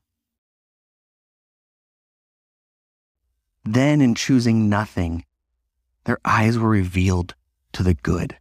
Then, 3.65 4.03
in 4.03 4.15
choosing 4.15 4.69
nothing, 4.69 5.25
their 6.05 6.19
eyes 6.27 6.59
were 6.59 6.69
revealed 6.69 7.35
to 7.73 7.83
the 7.83 7.95
good, 7.95 8.37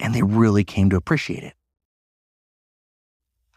and 0.00 0.12
they 0.12 0.22
really 0.24 0.64
came 0.64 0.90
to 0.90 0.96
appreciate 0.96 1.44
it. 1.44 1.54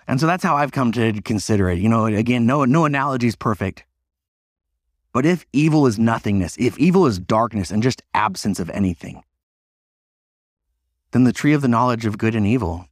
And 0.08 0.20
so 0.20 0.28
that's 0.28 0.44
how 0.44 0.56
I've 0.56 0.72
come 0.72 0.92
to 0.92 1.20
consider 1.24 1.68
it. 1.68 1.80
You 1.80 1.90
know, 1.90 2.06
again, 2.06 2.46
no, 2.46 2.64
no 2.64 2.86
analogy 2.86 3.26
is 3.26 3.36
perfect. 3.36 3.86
But 5.14 5.26
if 5.26 5.48
evil 5.52 5.88
is 5.88 5.98
nothingness, 5.98 6.56
if 6.60 6.78
evil 6.78 7.08
is 7.08 7.18
darkness 7.18 7.72
and 7.72 7.82
just 7.82 8.04
absence 8.14 8.60
of 8.60 8.70
anything, 8.70 9.24
then 11.18 11.24
the 11.24 11.34
tree 11.34 11.54
of 11.54 11.64
the 11.64 11.68
knowledge 11.68 12.06
of 12.06 12.20
good 12.20 12.36
and 12.36 12.46
evil 12.46 12.86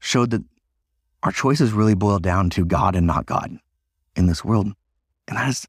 showed 0.00 0.30
that 0.32 0.44
our 1.22 1.32
choices 1.32 1.72
really 1.72 1.94
boil 1.94 2.18
down 2.18 2.50
to 2.50 2.62
God 2.62 2.94
and 2.94 3.06
not 3.06 3.24
God 3.24 3.58
in 4.16 4.26
this 4.26 4.44
world. 4.44 4.66
And 5.26 5.38
that 5.38 5.48
is 5.48 5.66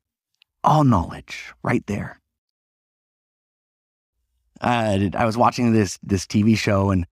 all 0.61 0.83
knowledge 0.83 1.53
right 1.63 1.85
there. 1.87 2.19
Uh, 4.59 5.07
I 5.15 5.23
was 5.23 5.37
watching 5.37 5.71
this 5.71 5.97
this 6.03 6.25
TV 6.25 6.57
show 6.57 6.91
and 6.91 7.07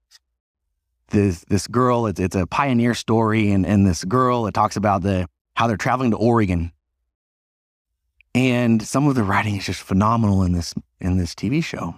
this 1.07 1.45
this 1.47 1.65
girl 1.67 2.05
it's 2.05 2.19
it's 2.19 2.35
a 2.35 2.45
pioneer 2.45 2.93
story 2.93 3.51
and 3.51 3.65
and 3.65 3.87
this 3.87 4.03
girl 4.03 4.47
it 4.47 4.53
talks 4.53 4.75
about 4.75 5.01
the 5.01 5.29
how 5.55 5.65
they're 5.65 5.77
traveling 5.77 6.11
to 6.11 6.17
Oregon 6.17 6.73
and 8.35 8.83
some 8.83 9.07
of 9.07 9.15
the 9.15 9.23
writing 9.23 9.55
is 9.55 9.65
just 9.65 9.81
phenomenal 9.81 10.43
in 10.43 10.51
this 10.51 10.75
in 10.99 11.17
this 11.17 11.33
TV 11.33 11.63
show 11.63 11.95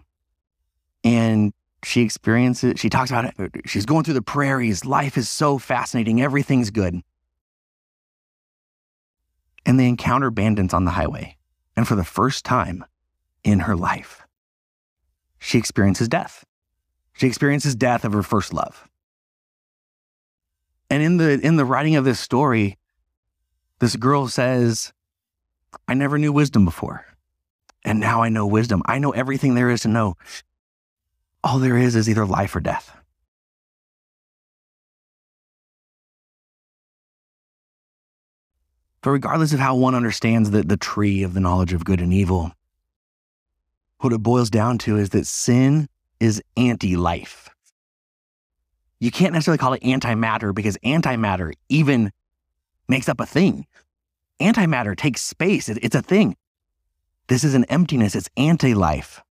and 1.04 1.52
she 1.84 2.02
experiences 2.02 2.80
she 2.80 2.90
talks 2.90 3.10
about 3.10 3.26
it 3.26 3.52
she's 3.66 3.86
going 3.86 4.04
through 4.04 4.14
the 4.14 4.22
prairies 4.22 4.86
life 4.86 5.18
is 5.18 5.30
so 5.30 5.58
fascinating 5.58 6.22
everything's 6.22 6.70
good 6.70 7.02
and 9.66 9.80
they 9.80 9.88
encounter 9.88 10.30
bandits 10.30 10.74
on 10.74 10.86
the 10.86 10.92
highway 10.92 11.38
and 11.76 11.88
for 11.88 11.96
the 11.96 12.04
first 12.04 12.46
time 12.46 12.86
in 13.44 13.62
her 13.62 13.76
life, 13.76 14.22
she 15.40 15.58
experiences 15.58 16.08
death. 16.08 16.46
She 17.14 17.28
experiences 17.28 17.76
death 17.76 18.06
of 18.06 18.14
her 18.14 18.24
first 18.24 18.54
love. 18.54 18.88
And 20.90 21.02
in 21.02 21.18
the 21.18 21.40
in 21.40 21.56
the 21.56 21.66
writing 21.66 21.96
of 21.96 22.06
this 22.06 22.20
story, 22.20 22.78
this 23.80 23.96
girl 23.96 24.28
says, 24.28 24.94
I 25.88 25.94
never 25.94 26.18
knew 26.18 26.34
wisdom 26.34 26.66
before. 26.66 27.06
And 27.84 28.00
now 28.00 28.22
I 28.22 28.30
know 28.30 28.46
wisdom. 28.46 28.84
I 28.86 29.00
know 29.00 29.12
everything 29.12 29.56
there 29.56 29.70
is 29.70 29.82
to 29.82 29.88
know. 29.88 30.16
All 31.44 31.60
there 31.60 31.78
is 31.78 31.96
is 31.96 32.10
either 32.10 32.26
life 32.26 32.56
or 32.56 32.60
death. 32.60 32.96
But 39.02 39.12
regardless 39.12 39.52
of 39.52 39.60
how 39.60 39.76
one 39.76 39.96
understands 39.96 40.52
the, 40.52 40.62
the 40.62 40.78
tree 40.78 41.24
of 41.24 41.34
the 41.34 41.40
knowledge 41.40 41.74
of 41.74 41.84
good 41.84 42.02
and 42.02 42.14
evil, 42.14 42.52
what 44.00 44.14
it 44.14 44.20
boils 44.20 44.50
down 44.50 44.78
to 44.80 44.98
is 44.98 45.10
that 45.10 45.26
sin 45.26 45.88
is 46.20 46.42
anti 46.56 46.96
life. 46.96 47.50
You 49.00 49.10
can't 49.10 49.34
necessarily 49.34 49.58
call 49.58 49.74
it 49.74 49.82
antimatter 49.82 50.54
because 50.54 50.78
antimatter 50.86 51.54
even 51.70 52.12
makes 52.88 53.10
up 53.10 53.20
a 53.20 53.26
thing. 53.26 53.66
Antimatter 54.40 54.96
takes 54.96 55.22
space, 55.22 55.70
it, 55.70 55.80
it's 55.82 55.96
a 55.96 56.02
thing. 56.04 56.36
This 57.28 57.44
is 57.44 57.56
an 57.56 57.64
emptiness, 57.66 58.16
it's 58.16 58.30
anti 58.38 58.76
life. 58.76 59.24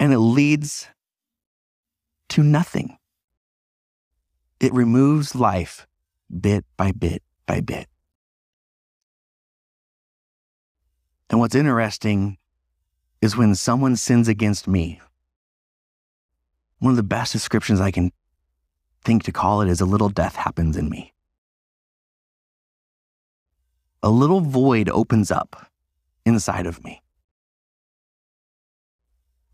And 0.00 0.12
it 0.12 0.18
leads 0.18 0.88
to 2.30 2.42
nothing. 2.42 2.98
It 4.58 4.72
removes 4.72 5.34
life 5.36 5.86
bit 6.40 6.64
by 6.76 6.92
bit 6.92 7.22
by 7.46 7.60
bit. 7.60 7.86
And 11.28 11.38
what's 11.38 11.54
interesting 11.54 12.38
is 13.22 13.36
when 13.36 13.54
someone 13.54 13.94
sins 13.94 14.26
against 14.26 14.66
me, 14.66 15.00
one 16.78 16.90
of 16.90 16.96
the 16.96 17.02
best 17.02 17.32
descriptions 17.32 17.80
I 17.80 17.90
can 17.90 18.10
think 19.04 19.22
to 19.24 19.32
call 19.32 19.60
it 19.60 19.68
is 19.68 19.80
a 19.80 19.86
little 19.86 20.08
death 20.08 20.34
happens 20.34 20.76
in 20.76 20.88
me. 20.88 21.12
A 24.02 24.10
little 24.10 24.40
void 24.40 24.88
opens 24.88 25.30
up 25.30 25.70
inside 26.24 26.66
of 26.66 26.82
me, 26.82 27.02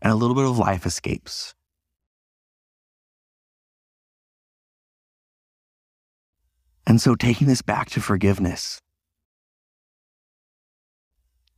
and 0.01 0.11
a 0.11 0.15
little 0.15 0.35
bit 0.35 0.45
of 0.45 0.57
life 0.57 0.85
escapes. 0.85 1.55
And 6.85 7.01
so 7.01 7.15
taking 7.15 7.47
this 7.47 7.61
back 7.61 7.89
to 7.91 8.01
forgiveness. 8.01 8.81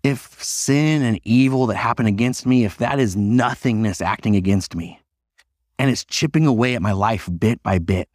If 0.02 0.42
sin 0.44 1.04
and 1.04 1.20
evil 1.24 1.68
that 1.68 1.76
happen 1.76 2.06
against 2.06 2.46
me, 2.46 2.64
if 2.64 2.78
that 2.78 3.00
is 3.00 3.16
nothingness 3.16 4.02
acting 4.02 4.36
against 4.36 4.76
me, 4.76 5.00
and 5.78 5.92
it's 5.92 6.06
chipping 6.06 6.48
away 6.48 6.74
at 6.76 6.82
my 6.82 6.94
life 6.94 7.30
bit 7.38 7.62
by 7.62 7.80
bit, 7.80 8.10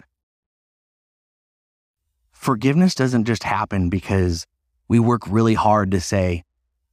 forgiveness 2.32 2.94
doesn't 2.94 3.24
just 3.24 3.44
happen 3.44 3.90
because 3.90 4.46
we 4.88 4.98
work 4.98 5.22
really 5.28 5.54
hard 5.54 5.90
to 5.92 6.00
say, 6.00 6.42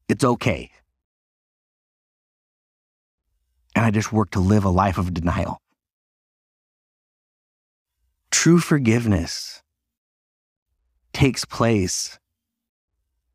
it's 0.08 0.24
okay. 0.24 0.72
And 3.82 3.88
I 3.88 3.90
just 3.90 4.14
work 4.14 4.30
to 4.34 4.40
live 4.40 4.64
a 4.64 4.70
life 4.70 5.00
of 5.00 5.12
denial. 5.12 5.60
True 8.30 8.60
forgiveness 8.60 9.64
takes 11.14 11.46
place 11.46 12.20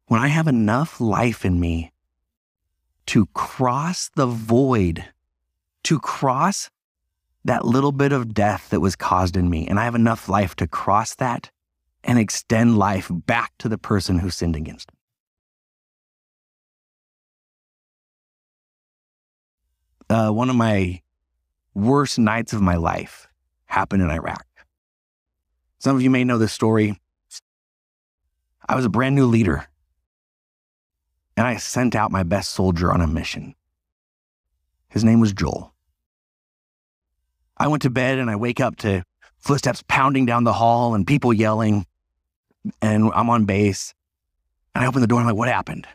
when 0.07 0.21
I 0.21 0.29
have 0.29 0.47
enough 0.47 1.01
life 1.01 1.45
in 1.45 1.59
me 1.59 1.91
to 3.07 3.27
cross 3.35 4.09
the 4.15 4.27
void, 4.27 5.05
to 5.83 5.99
cross 5.99 6.71
that 7.45 7.65
little 7.65 7.91
bit 7.91 8.13
of 8.13 8.33
death 8.33 8.71
that 8.71 8.79
was 8.79 8.95
caused 8.95 9.37
in 9.37 9.51
me, 9.51 9.67
and 9.67 9.81
I 9.81 9.85
have 9.85 9.97
enough 9.97 10.29
life 10.29 10.55
to 10.57 10.69
cross 10.69 11.17
that 11.17 11.51
and 12.05 12.21
extend 12.21 12.79
life 12.79 13.11
back 13.11 13.51
to 13.59 13.69
the 13.69 13.79
person 13.79 14.21
who 14.21 14.31
sinned 14.31 14.55
against 14.55 14.93
me. 14.93 14.96
Uh, 20.09 20.31
one 20.31 20.49
of 20.49 20.57
my 20.57 21.03
worst 21.75 22.19
nights 22.19 22.53
of 22.53 22.63
my 22.63 22.77
life 22.77 23.27
happened 23.67 24.03
in 24.03 24.11
Iraq. 24.11 24.47
Some 25.79 25.97
of 25.97 26.03
you 26.03 26.11
may 26.11 26.25
know 26.25 26.39
this 26.39 26.53
story. 26.53 27.01
I 28.69 28.77
was 28.77 28.85
a 28.85 28.89
brand 28.91 29.15
new 29.15 29.27
leader, 29.27 29.67
and 31.37 31.47
I 31.47 31.57
sent 31.57 31.95
out 31.95 32.11
my 32.11 32.23
best 32.23 32.53
soldier 32.53 32.93
on 32.93 33.01
a 33.01 33.07
mission. 33.07 33.55
His 34.89 35.05
name 35.05 35.21
was 35.21 35.33
Joel. 35.33 35.75
I 37.57 37.69
went 37.69 37.83
to 37.83 37.91
bed 37.91 38.19
and 38.19 38.31
I 38.31 38.37
wake 38.37 38.61
up 38.61 38.77
to 38.77 39.05
footsteps 39.39 39.83
pounding 39.89 40.27
down 40.27 40.45
the 40.45 40.53
hall 40.53 40.95
and 40.95 41.07
people 41.07 41.33
yelling, 41.33 41.87
and 42.81 43.11
I'm 43.15 43.31
on 43.31 43.45
base. 43.45 43.95
And 44.75 44.85
I 44.85 44.89
open 44.89 45.01
the 45.01 45.07
door 45.07 45.21
and 45.21 45.29
I'm 45.29 45.35
like, 45.35 45.39
what 45.39 45.49
happened? 45.49 45.87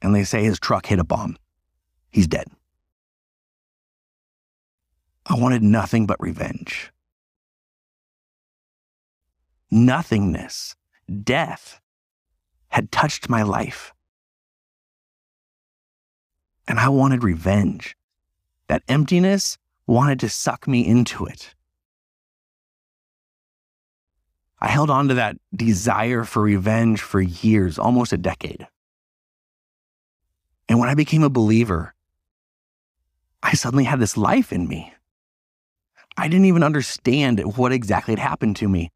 And 0.00 0.14
they 0.14 0.24
say 0.24 0.44
his 0.44 0.58
truck 0.58 0.86
hit 0.86 0.98
a 0.98 1.04
bomb. 1.04 1.36
He's 2.14 2.28
dead. 2.28 2.46
I 5.26 5.34
wanted 5.34 5.64
nothing 5.64 6.06
but 6.06 6.20
revenge. 6.20 6.92
Nothingness, 9.68 10.76
death 11.24 11.80
had 12.68 12.92
touched 12.92 13.28
my 13.28 13.42
life. 13.42 13.92
And 16.68 16.78
I 16.78 16.88
wanted 16.88 17.24
revenge. 17.24 17.96
That 18.68 18.84
emptiness 18.86 19.58
wanted 19.88 20.20
to 20.20 20.28
suck 20.28 20.68
me 20.68 20.86
into 20.86 21.26
it. 21.26 21.56
I 24.60 24.68
held 24.68 24.88
on 24.88 25.08
to 25.08 25.14
that 25.14 25.36
desire 25.52 26.22
for 26.22 26.42
revenge 26.42 27.02
for 27.02 27.20
years, 27.20 27.76
almost 27.76 28.12
a 28.12 28.16
decade. 28.16 28.68
And 30.68 30.78
when 30.78 30.88
I 30.88 30.94
became 30.94 31.22
a 31.22 31.28
believer, 31.28 31.93
I 33.44 33.52
suddenly 33.52 33.84
had 33.84 34.00
this 34.00 34.16
life 34.16 34.52
in 34.52 34.66
me. 34.66 34.92
I 36.16 36.28
didn't 36.28 36.46
even 36.46 36.62
understand 36.62 37.40
what 37.56 37.72
exactly 37.72 38.12
had 38.12 38.18
happened 38.18 38.56
to 38.56 38.68
me. 38.68 38.90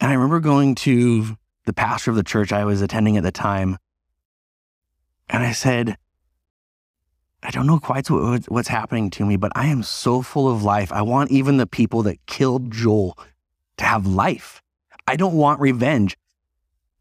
And 0.00 0.10
I 0.10 0.14
remember 0.14 0.40
going 0.40 0.74
to 0.76 1.38
the 1.64 1.72
pastor 1.72 2.10
of 2.10 2.16
the 2.16 2.24
church 2.24 2.52
I 2.52 2.64
was 2.64 2.82
attending 2.82 3.16
at 3.16 3.22
the 3.22 3.30
time, 3.30 3.78
and 5.28 5.44
I 5.44 5.52
said, 5.52 5.96
I 7.42 7.50
don't 7.50 7.66
know 7.66 7.78
quite 7.78 8.08
what's 8.08 8.68
happening 8.68 9.10
to 9.10 9.24
me, 9.24 9.36
but 9.36 9.52
I 9.54 9.66
am 9.66 9.84
so 9.84 10.20
full 10.20 10.52
of 10.52 10.64
life. 10.64 10.92
I 10.92 11.02
want 11.02 11.30
even 11.30 11.58
the 11.58 11.66
people 11.66 12.02
that 12.02 12.24
killed 12.26 12.72
Joel 12.72 13.16
to 13.76 13.84
have 13.84 14.06
life. 14.06 14.62
I 15.06 15.14
don't 15.14 15.34
want 15.34 15.60
revenge. 15.60 16.16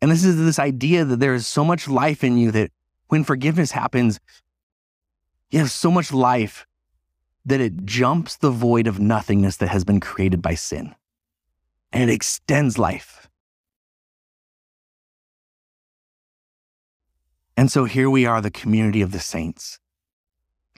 And 0.01 0.12
this 0.12 0.24
is 0.24 0.38
this 0.38 0.60
idea 0.60 1.05
that 1.05 1.19
there 1.19 1.34
is 1.34 1.48
so 1.48 1.65
much 1.65 1.88
life 1.88 2.24
in 2.24 2.38
you 2.38 2.51
that 2.51 2.72
when 3.07 3.24
forgiveness 3.24 3.72
happens, 3.72 4.19
you 5.55 5.62
have 5.62 5.71
so 5.71 5.89
much 5.89 6.12
life 6.12 6.67
that 7.45 7.62
it 7.62 7.85
jumps 7.85 8.35
the 8.35 8.50
void 8.50 8.88
of 8.88 9.00
nothingness 9.00 9.55
that 9.57 9.69
has 9.69 9.85
been 9.85 10.01
created 10.01 10.41
by 10.41 10.53
sin 10.53 10.93
and 11.93 12.09
it 12.09 12.13
extends 12.13 12.77
life. 12.77 13.29
And 17.55 17.71
so 17.71 17.85
here 17.85 18.09
we 18.09 18.25
are, 18.25 18.41
the 18.41 18.51
community 18.51 19.01
of 19.01 19.13
the 19.13 19.19
saints, 19.21 19.79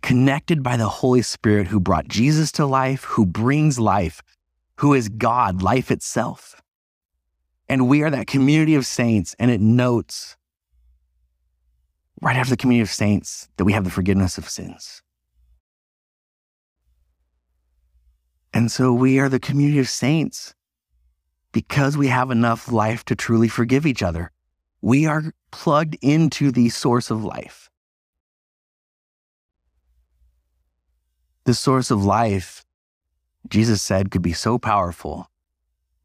connected 0.04 0.62
by 0.62 0.78
the 0.78 0.88
Holy 0.88 1.24
Spirit 1.24 1.68
who 1.68 1.80
brought 1.80 2.08
Jesus 2.08 2.52
to 2.52 2.68
life, 2.68 3.04
who 3.04 3.26
brings 3.26 3.80
life, 3.80 4.22
who 4.76 4.94
is 4.94 5.10
God, 5.10 5.64
life 5.64 5.90
itself. 5.90 6.62
And 7.68 7.88
we 7.88 8.04
are 8.04 8.12
that 8.12 8.28
community 8.28 8.76
of 8.76 8.86
saints, 8.86 9.36
and 9.40 9.50
it 9.50 9.60
notes 9.60 10.38
right 12.22 12.36
after 12.36 12.52
the 12.52 12.58
community 12.58 12.82
of 12.82 12.90
saints 12.90 13.50
that 13.58 13.66
we 13.66 13.74
have 13.74 13.84
the 13.84 13.90
forgiveness 13.90 14.38
of 14.38 14.50
sins. 14.50 15.02
And 18.54 18.72
so 18.72 18.94
we 18.94 19.20
are 19.20 19.30
the 19.30 19.40
community 19.40 19.80
of 19.80 19.90
saints 19.90 20.56
because 21.52 21.98
we 21.98 22.08
have 22.08 22.32
enough 22.32 22.72
life 22.72 23.06
to 23.06 23.16
truly 23.16 23.48
forgive 23.48 23.86
each 23.86 24.02
other. 24.02 24.32
We 24.82 25.06
are 25.06 25.32
plugged 25.52 25.98
into 26.02 26.52
the 26.52 26.70
source 26.70 27.12
of 27.12 27.24
life. 27.24 27.70
The 31.46 31.54
source 31.54 31.92
of 31.92 32.04
life 32.04 32.66
Jesus 33.50 33.82
said 33.82 34.12
could 34.12 34.22
be 34.22 34.34
so 34.34 34.58
powerful, 34.58 35.30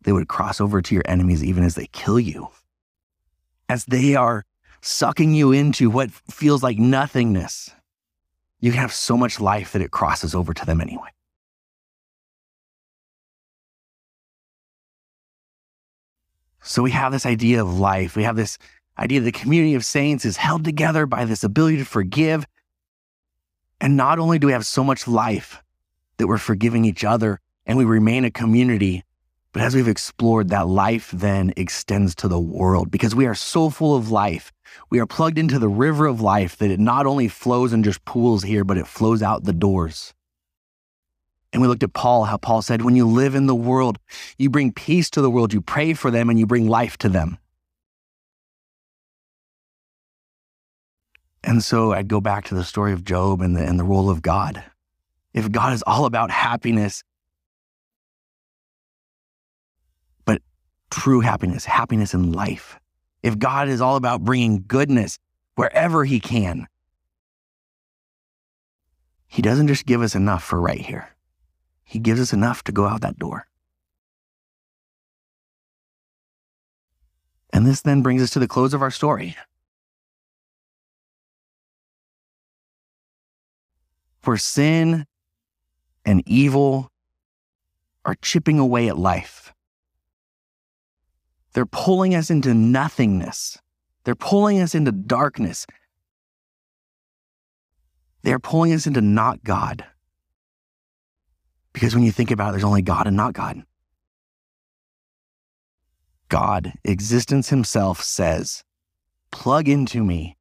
they 0.03 0.13
would 0.13 0.29
cross 0.29 0.61
over 0.61 0.83
to 0.83 0.95
your 0.95 1.05
enemies 1.07 1.43
even 1.43 1.65
as 1.65 1.75
they 1.75 1.87
kill 1.87 2.21
you. 2.21 2.49
As 3.69 3.85
they 3.87 4.15
are 4.15 4.45
sucking 4.83 5.33
you 5.33 5.53
into 5.53 5.89
what 5.89 6.11
feels 6.11 6.63
like 6.63 6.79
nothingness, 6.79 7.71
you 8.61 8.71
can 8.71 8.81
have 8.81 8.93
so 8.93 9.17
much 9.17 9.41
life 9.41 9.73
that 9.73 9.83
it 9.83 9.91
crosses 9.91 10.35
over 10.35 10.53
to 10.53 10.67
them 10.67 10.81
anyway. 10.81 11.09
So 16.63 16.83
we 16.83 16.91
have 16.93 17.11
this 17.11 17.27
idea 17.27 17.61
of 17.61 17.79
life. 17.79 18.15
We 18.15 18.23
have 18.23 18.37
this 18.37 18.59
idea 18.99 19.21
that 19.21 19.25
the 19.25 19.33
community 19.33 19.75
of 19.75 19.85
saints 19.85 20.25
is 20.25 20.37
held 20.37 20.65
together 20.65 21.07
by 21.07 21.25
this 21.25 21.43
ability 21.43 21.79
to 21.79 21.85
forgive. 21.85 22.47
And 23.81 23.97
not 23.97 24.19
only 24.19 24.39
do 24.39 24.47
we 24.47 24.53
have 24.53 24.67
so 24.67 24.85
much 24.85 25.09
life, 25.09 25.63
that 26.19 26.29
we're 26.29 26.39
forgiving 26.39 26.85
each 26.85 27.03
other 27.03 27.41
and 27.67 27.77
we 27.77 27.85
remain 27.85 28.25
a 28.25 28.31
community. 28.31 29.03
But 29.53 29.63
as 29.63 29.75
we've 29.75 29.89
explored, 29.89 30.49
that 30.49 30.67
life 30.67 31.11
then 31.13 31.53
extends 31.57 32.15
to 32.17 32.29
the 32.29 32.41
world 32.41 32.91
because 32.91 33.15
we 33.15 33.27
are 33.27 33.35
so 33.35 33.69
full 33.69 33.95
of 33.95 34.11
life. 34.11 34.51
We 34.91 34.99
are 34.99 35.07
plugged 35.07 35.39
into 35.39 35.59
the 35.59 35.69
river 35.69 36.07
of 36.07 36.23
life 36.23 36.57
that 36.57 36.71
it 36.71 36.81
not 36.81 37.07
only 37.07 37.29
flows 37.29 37.73
and 37.73 37.85
just 37.85 38.05
pools 38.07 38.43
here, 38.43 38.65
but 38.65 38.79
it 38.79 38.87
flows 38.87 39.23
out 39.23 39.45
the 39.45 39.53
doors. 39.53 40.15
And 41.53 41.61
we 41.61 41.69
looked 41.69 41.83
at 41.83 41.93
Paul, 41.93 42.25
how 42.25 42.39
Paul 42.39 42.63
said, 42.63 42.81
when 42.81 42.97
you 42.97 43.07
live 43.07 43.35
in 43.35 43.47
the 43.47 43.55
world, 43.55 43.99
you 44.39 44.49
bring 44.49 44.73
peace 44.73 45.11
to 45.11 45.21
the 45.21 45.31
world, 45.31 45.53
you 45.53 45.61
pray 45.61 45.93
for 45.93 46.11
them, 46.11 46.31
and 46.31 46.39
you 46.39 46.47
bring 46.47 46.67
life 46.67 46.97
to 46.99 47.11
them. 47.11 47.37
And 51.45 51.63
so 51.63 51.93
I'd 51.93 52.09
go 52.09 52.23
back 52.23 52.45
to 52.47 52.55
the 52.55 52.65
story 52.65 52.93
of 52.93 53.05
Job 53.05 53.43
and 53.43 53.55
the, 53.55 53.63
and 53.63 53.79
the 53.79 53.85
role 53.85 54.09
of 54.09 54.23
God 54.23 54.65
if 55.35 55.51
God 55.51 55.73
is 55.73 55.83
all 55.87 56.05
about 56.05 56.31
happiness, 56.31 57.03
true 60.93 61.21
happiness, 61.21 61.65
happiness 61.65 62.15
in 62.15 62.33
life, 62.33 62.79
if 63.23 63.39
God 63.39 63.69
is 63.69 63.81
all 63.81 63.97
about 63.97 64.23
bringing 64.23 64.65
goodness 64.69 65.19
wherever 65.55 66.05
He 66.05 66.21
can, 66.21 66.69
He 69.27 69.43
doesn't 69.43 69.69
just 69.69 69.87
give 69.87 70.03
us 70.03 70.15
enough 70.15 70.45
for 70.45 70.61
right 70.61 70.81
here, 70.81 71.09
He 71.83 71.99
gives 71.99 72.21
us 72.21 72.33
enough 72.33 72.63
to 72.65 72.73
go 72.73 72.87
out 72.87 73.01
that 73.01 73.19
door. 73.19 73.47
And 77.53 77.67
this 77.67 77.83
then 77.83 78.03
brings 78.03 78.23
us 78.23 78.31
to 78.31 78.39
the 78.39 78.49
close 78.49 78.73
of 78.73 78.83
our 78.83 78.91
story. 78.91 79.37
For 84.21 84.37
sin 84.37 85.07
and 86.05 86.23
evil 86.27 86.91
are 88.05 88.15
chipping 88.23 88.59
away 88.59 88.89
at 88.89 88.97
life. 88.97 89.53
They're 91.53 91.67
pulling 91.67 92.15
us 92.15 92.31
into 92.31 92.55
nothingness. 92.55 93.59
They're 94.05 94.15
pulling 94.15 94.61
us 94.61 94.75
into 94.75 94.93
darkness. 94.93 95.67
They're 98.23 98.39
pulling 98.39 98.73
us 98.73 98.87
into 98.87 99.01
not 99.01 99.45
God. 99.45 99.85
Because 101.73 101.95
when 101.95 102.05
you 102.05 102.13
think 102.13 102.31
about 102.31 102.49
it, 102.49 102.53
there's 102.53 102.65
only 102.65 102.83
God 102.83 103.07
and 103.07 103.17
not 103.17 103.35
God. 103.35 103.63
God, 106.29 106.73
existence 106.85 107.51
himself, 107.51 108.03
says, 108.03 108.65
plug 109.31 109.69
into 109.69 110.03
me, 110.03 110.37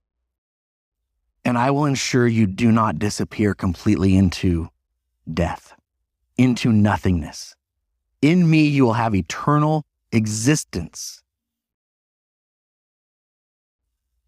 and 1.43 1.58
I 1.58 1.71
will 1.71 1.86
ensure 1.86 2.28
you 2.28 2.47
do 2.47 2.71
not 2.71 3.00
disappear 3.00 3.54
completely 3.54 4.15
into 4.15 4.69
death, 5.32 5.74
into 6.38 6.71
nothingness. 6.71 7.56
In 8.21 8.50
me, 8.50 8.67
you 8.67 8.86
will 8.86 8.93
have 8.93 9.15
eternal 9.15 9.86
existence. 10.12 11.24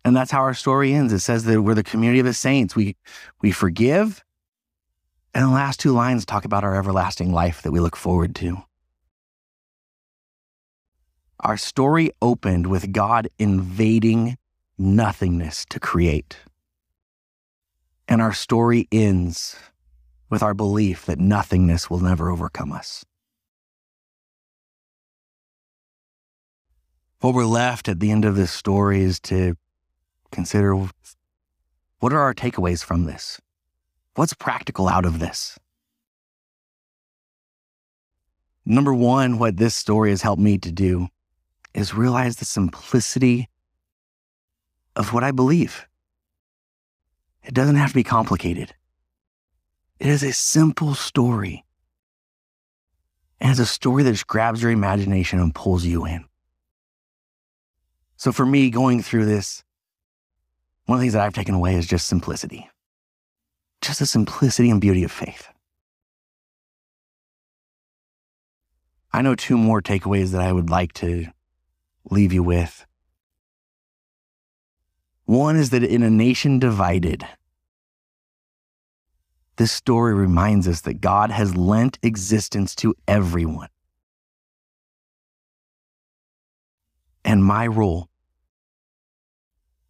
And 0.05 0.15
that's 0.15 0.31
how 0.31 0.39
our 0.39 0.53
story 0.53 0.93
ends. 0.93 1.13
It 1.13 1.19
says 1.19 1.45
that 1.45 1.61
we're 1.61 1.75
the 1.75 1.83
community 1.83 2.19
of 2.19 2.25
the 2.25 2.33
saints. 2.33 2.75
We, 2.75 2.95
we 3.41 3.51
forgive. 3.51 4.23
And 5.33 5.45
the 5.45 5.49
last 5.49 5.79
two 5.79 5.93
lines 5.93 6.25
talk 6.25 6.45
about 6.45 6.63
our 6.63 6.75
everlasting 6.75 7.31
life 7.31 7.61
that 7.61 7.71
we 7.71 7.79
look 7.79 7.95
forward 7.95 8.35
to. 8.35 8.63
Our 11.39 11.57
story 11.57 12.11
opened 12.21 12.67
with 12.67 12.91
God 12.93 13.27
invading 13.39 14.37
nothingness 14.77 15.65
to 15.69 15.79
create. 15.79 16.37
And 18.07 18.21
our 18.21 18.33
story 18.33 18.87
ends 18.91 19.57
with 20.29 20.43
our 20.43 20.53
belief 20.53 21.05
that 21.05 21.19
nothingness 21.19 21.89
will 21.89 21.99
never 21.99 22.29
overcome 22.29 22.71
us. 22.71 23.05
What 27.23 27.35
we're 27.35 27.45
left 27.45 27.87
at 27.87 28.01
the 28.01 28.11
end 28.11 28.25
of 28.25 28.35
this 28.35 28.51
story 28.51 29.01
is 29.01 29.17
to 29.21 29.55
consider 30.33 30.75
what 30.75 32.11
are 32.11 32.19
our 32.19 32.33
takeaways 32.33 32.83
from 32.83 33.05
this? 33.05 33.39
What's 34.15 34.33
practical 34.33 34.89
out 34.89 35.05
of 35.05 35.19
this? 35.19 35.57
Number 38.65 38.93
one, 38.93 39.39
what 39.39 39.55
this 39.55 39.73
story 39.73 40.09
has 40.09 40.21
helped 40.21 40.41
me 40.41 40.57
to 40.57 40.69
do 40.69 41.07
is 41.73 41.93
realize 41.93 42.35
the 42.35 42.45
simplicity 42.45 43.47
of 44.97 45.13
what 45.13 45.23
I 45.23 45.31
believe. 45.31 45.87
It 47.41 47.53
doesn't 47.53 47.77
have 47.77 47.91
to 47.91 47.95
be 47.95 48.03
complicated. 48.03 48.73
It 49.97 50.07
is 50.07 50.23
a 50.23 50.33
simple 50.33 50.93
story. 50.93 51.63
And 53.39 53.49
it's 53.49 53.61
a 53.61 53.65
story 53.65 54.03
that 54.03 54.11
just 54.11 54.27
grabs 54.27 54.61
your 54.61 54.71
imagination 54.71 55.39
and 55.39 55.55
pulls 55.55 55.85
you 55.85 56.05
in. 56.05 56.25
So 58.23 58.31
for 58.31 58.45
me, 58.45 58.69
going 58.69 59.03
through 59.03 59.25
this, 59.25 59.65
one 60.85 60.95
of 60.95 60.99
the 61.01 61.03
things 61.03 61.11
that 61.11 61.23
I've 61.23 61.33
taken 61.33 61.55
away 61.55 61.75
is 61.75 61.85
just 61.85 62.07
simplicity. 62.07 62.69
Just 63.81 63.99
the 63.99 64.05
simplicity 64.05 64.69
and 64.69 64.79
beauty 64.79 65.03
of 65.03 65.11
faith. 65.11 65.49
I 69.11 69.23
know 69.23 69.35
two 69.35 69.57
more 69.57 69.81
takeaways 69.81 70.31
that 70.31 70.39
I 70.39 70.53
would 70.53 70.69
like 70.69 70.93
to 70.93 71.25
leave 72.09 72.31
you 72.31 72.43
with. 72.43 72.85
One 75.25 75.57
is 75.57 75.71
that 75.71 75.83
in 75.83 76.01
a 76.01 76.09
nation 76.09 76.59
divided, 76.59 77.27
this 79.57 79.73
story 79.73 80.13
reminds 80.13 80.65
us 80.65 80.79
that 80.79 81.01
God 81.01 81.29
has 81.29 81.57
lent 81.57 81.99
existence 82.01 82.73
to 82.75 82.95
everyone. 83.05 83.67
And 87.25 87.43
my 87.43 87.67
role 87.67 88.07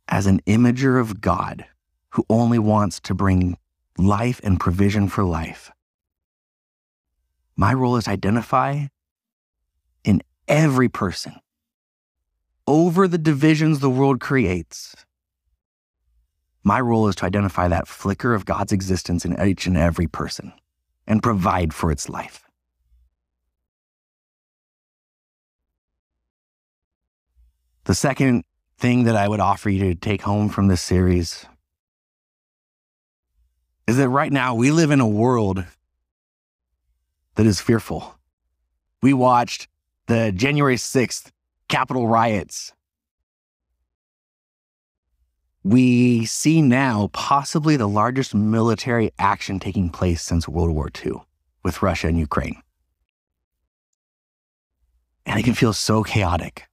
as 0.07 0.27
an 0.27 0.41
imager 0.41 0.99
of 0.99 1.21
God 1.21 1.65
who 2.11 2.25
only 2.29 2.59
wants 2.59 2.99
to 3.01 3.13
bring 3.13 3.57
life 3.97 4.39
and 4.43 4.59
provision 4.59 5.07
for 5.07 5.23
life. 5.23 5.71
My 7.55 7.73
role 7.73 7.97
is 7.97 8.05
to 8.05 8.11
identify 8.11 8.87
in 10.03 10.21
every 10.47 10.89
person 10.89 11.35
over 12.67 13.07
the 13.07 13.17
divisions 13.17 13.79
the 13.79 13.89
world 13.89 14.19
creates. 14.19 14.95
My 16.63 16.79
role 16.79 17.07
is 17.07 17.15
to 17.17 17.25
identify 17.25 17.67
that 17.67 17.87
flicker 17.87 18.33
of 18.33 18.45
God's 18.45 18.71
existence 18.71 19.25
in 19.25 19.39
each 19.41 19.67
and 19.67 19.77
every 19.77 20.07
person 20.07 20.53
and 21.05 21.21
provide 21.21 21.73
for 21.73 21.91
its 21.91 22.07
life. 22.07 22.43
The 27.83 27.93
second 27.93 28.45
thing 28.83 29.05
that 29.05 29.15
I 29.15 29.29
would 29.29 29.39
offer 29.39 29.69
you 29.69 29.79
to 29.79 29.95
take 29.95 30.23
home 30.23 30.49
from 30.49 30.67
this 30.67 30.81
series 30.81 31.45
is 33.87 33.95
that 33.95 34.09
right 34.09 34.31
now 34.31 34.55
we 34.55 34.71
live 34.71 34.91
in 34.91 34.99
a 34.99 35.07
world 35.07 35.63
that 37.35 37.45
is 37.45 37.61
fearful. 37.61 38.19
We 39.01 39.13
watched 39.13 39.69
the 40.07 40.33
January 40.33 40.75
6th 40.75 41.31
Capitol 41.69 42.09
riots. 42.09 42.73
We 45.63 46.25
see 46.25 46.61
now 46.61 47.09
possibly 47.13 47.77
the 47.77 47.87
largest 47.87 48.35
military 48.35 49.13
action 49.17 49.61
taking 49.61 49.91
place 49.91 50.21
since 50.21 50.45
World 50.45 50.71
War 50.71 50.91
II 51.05 51.21
with 51.63 51.81
Russia 51.81 52.07
and 52.07 52.19
Ukraine. 52.19 52.61
And 55.25 55.39
it 55.39 55.43
can 55.43 55.53
feel 55.53 55.71
so 55.71 56.03
chaotic. 56.03 56.67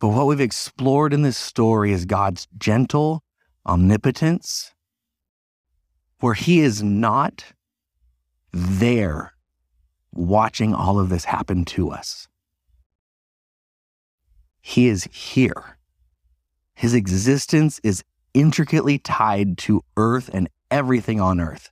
But 0.00 0.08
what 0.08 0.26
we've 0.26 0.40
explored 0.40 1.12
in 1.12 1.22
this 1.22 1.36
story 1.36 1.92
is 1.92 2.04
God's 2.04 2.46
gentle 2.56 3.24
omnipotence, 3.66 4.72
where 6.20 6.34
He 6.34 6.60
is 6.60 6.82
not 6.82 7.44
there 8.52 9.34
watching 10.12 10.74
all 10.74 10.98
of 11.00 11.08
this 11.08 11.24
happen 11.24 11.64
to 11.64 11.90
us. 11.90 12.28
He 14.60 14.88
is 14.88 15.04
here. 15.04 15.78
His 16.74 16.94
existence 16.94 17.80
is 17.82 18.04
intricately 18.34 18.98
tied 18.98 19.58
to 19.58 19.82
earth 19.96 20.30
and 20.32 20.48
everything 20.70 21.20
on 21.20 21.40
earth. 21.40 21.70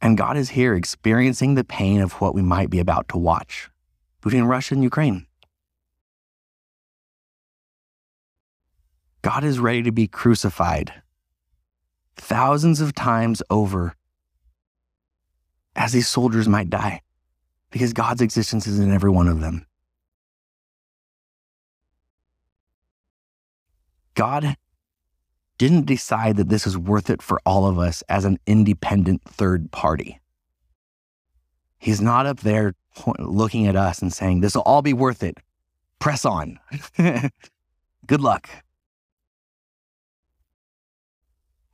And 0.00 0.16
God 0.16 0.36
is 0.36 0.50
here 0.50 0.74
experiencing 0.74 1.54
the 1.54 1.64
pain 1.64 2.00
of 2.00 2.14
what 2.14 2.34
we 2.34 2.42
might 2.42 2.70
be 2.70 2.78
about 2.78 3.08
to 3.10 3.18
watch 3.18 3.70
between 4.20 4.44
Russia 4.44 4.74
and 4.74 4.82
Ukraine. 4.82 5.27
God 9.28 9.44
is 9.44 9.58
ready 9.58 9.82
to 9.82 9.92
be 9.92 10.08
crucified 10.08 10.90
thousands 12.16 12.80
of 12.80 12.94
times 12.94 13.42
over 13.50 13.94
as 15.76 15.92
these 15.92 16.08
soldiers 16.08 16.48
might 16.48 16.70
die 16.70 17.02
because 17.70 17.92
God's 17.92 18.22
existence 18.22 18.66
is 18.66 18.78
in 18.78 18.90
every 18.90 19.10
one 19.10 19.28
of 19.28 19.40
them. 19.40 19.66
God 24.14 24.56
didn't 25.58 25.84
decide 25.84 26.38
that 26.38 26.48
this 26.48 26.66
is 26.66 26.78
worth 26.78 27.10
it 27.10 27.20
for 27.20 27.38
all 27.44 27.66
of 27.66 27.78
us 27.78 28.02
as 28.08 28.24
an 28.24 28.38
independent 28.46 29.20
third 29.24 29.70
party. 29.70 30.22
He's 31.78 32.00
not 32.00 32.24
up 32.24 32.40
there 32.40 32.72
looking 33.18 33.66
at 33.66 33.76
us 33.76 34.00
and 34.00 34.10
saying, 34.10 34.40
This 34.40 34.54
will 34.54 34.62
all 34.62 34.80
be 34.80 34.94
worth 34.94 35.22
it. 35.22 35.36
Press 35.98 36.24
on. 36.24 36.58
Good 38.06 38.22
luck. 38.22 38.48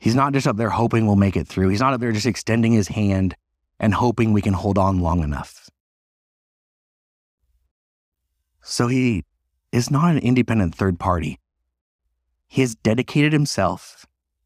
He's 0.05 0.15
not 0.15 0.35
just 0.35 0.47
up 0.47 0.59
there 0.59 0.69
hoping 0.69 1.07
we'll 1.07 1.17
make 1.17 1.35
it 1.35 1.49
through. 1.49 1.71
He's 1.71 1.81
not 1.81 1.95
up 1.95 2.01
there 2.01 2.13
just 2.13 2.27
extending 2.27 2.73
his 2.73 2.89
hand 2.89 3.35
and 3.81 3.95
hoping 3.95 4.35
we 4.35 4.43
can 4.43 4.53
hold 4.53 4.77
on 4.77 5.01
long 5.01 5.23
enough. 5.23 5.71
So 8.61 8.87
he 8.87 9.25
is 9.73 9.91
not 9.91 10.11
an 10.11 10.19
independent 10.19 10.75
third 10.75 10.99
party. 10.99 11.39
He 12.47 12.61
has 12.61 12.75
dedicated 12.75 13.33
himself 13.33 14.05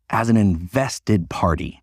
as 0.09 0.29
an 0.29 0.37
invested 0.37 1.29
party 1.29 1.83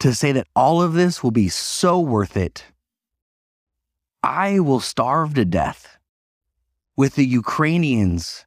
to 0.00 0.16
say 0.16 0.32
that 0.32 0.48
all 0.56 0.82
of 0.82 0.94
this 0.94 1.22
will 1.22 1.30
be 1.30 1.48
so 1.48 2.00
worth 2.00 2.36
it. 2.36 2.64
I 4.24 4.58
will 4.58 4.80
starve 4.80 5.34
to 5.34 5.44
death 5.44 5.98
with 6.96 7.14
the 7.14 7.24
Ukrainians 7.24 8.44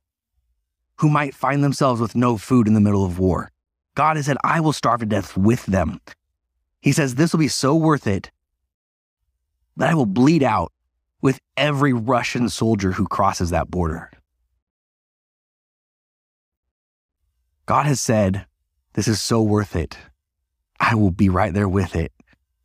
who 1.02 1.10
might 1.10 1.34
find 1.34 1.64
themselves 1.64 2.00
with 2.00 2.16
no 2.16 2.38
food 2.38 2.68
in 2.68 2.76
the 2.76 2.80
middle 2.80 3.04
of 3.04 3.18
war. 3.18 3.50
God 3.96 4.18
has 4.18 4.28
said, 4.28 4.38
I 4.44 4.60
will 4.60 4.72
starve 4.72 5.00
to 5.00 5.06
death 5.08 5.36
with 5.36 5.66
them. 5.66 6.00
He 6.80 6.92
says, 6.92 7.16
This 7.16 7.34
will 7.34 7.40
be 7.40 7.48
so 7.48 7.76
worth 7.76 8.06
it 8.06 8.30
that 9.78 9.90
I 9.90 9.96
will 9.96 10.06
bleed 10.06 10.44
out 10.44 10.72
with 11.20 11.40
every 11.58 11.92
Russian 11.92 12.50
soldier 12.50 12.92
who 12.92 13.08
crosses 13.08 13.50
that 13.50 13.72
border. 13.72 14.12
God 17.66 17.88
has 17.88 18.00
said, 18.00 18.46
This 18.94 19.08
is 19.08 19.20
so 19.20 19.42
worth 19.42 19.76
it. 19.76 19.98
I 20.80 20.94
will 20.94 21.10
be 21.10 21.30
right 21.30 21.54
there 21.54 21.70
with 21.70 21.96
it, 21.96 22.12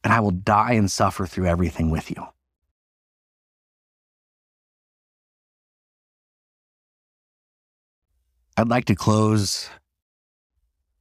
and 0.04 0.12
I 0.12 0.20
will 0.20 0.30
die 0.30 0.72
and 0.72 0.90
suffer 0.92 1.24
through 1.24 1.46
everything 1.46 1.90
with 1.90 2.10
you. 2.10 2.22
I'd 8.58 8.68
like 8.68 8.86
to 8.86 8.94
close, 8.94 9.68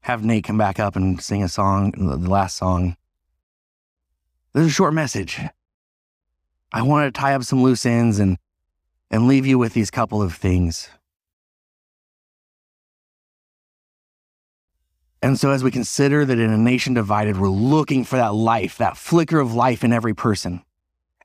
have 0.01 0.25
Nate 0.25 0.43
come 0.43 0.57
back 0.57 0.77
up 0.77 0.97
and 0.97 1.21
sing 1.21 1.41
a 1.41 1.47
song, 1.47 1.91
the 1.91 2.29
last 2.29 2.57
song. 2.57 2.97
There's 4.53 4.67
a 4.67 4.71
short 4.71 4.93
message. 4.93 5.39
I 6.73 6.81
want 6.81 7.13
to 7.13 7.17
tie 7.17 7.33
up 7.33 7.43
some 7.43 7.63
loose 7.63 7.85
ends 7.85 8.19
and, 8.19 8.37
and 9.09 9.27
leave 9.27 9.45
you 9.45 9.57
with 9.57 9.73
these 9.73 9.89
couple 9.89 10.21
of 10.21 10.35
things. 10.35 10.89
And 15.21 15.39
so, 15.39 15.51
as 15.51 15.63
we 15.63 15.71
consider 15.71 16.25
that 16.25 16.37
in 16.37 16.51
a 16.51 16.57
nation 16.57 16.93
divided, 16.93 17.37
we're 17.37 17.47
looking 17.47 18.03
for 18.03 18.17
that 18.17 18.35
life, 18.35 18.77
that 18.77 18.97
flicker 18.97 19.39
of 19.39 19.55
life 19.55 19.83
in 19.83 19.93
every 19.93 20.13
person, 20.13 20.61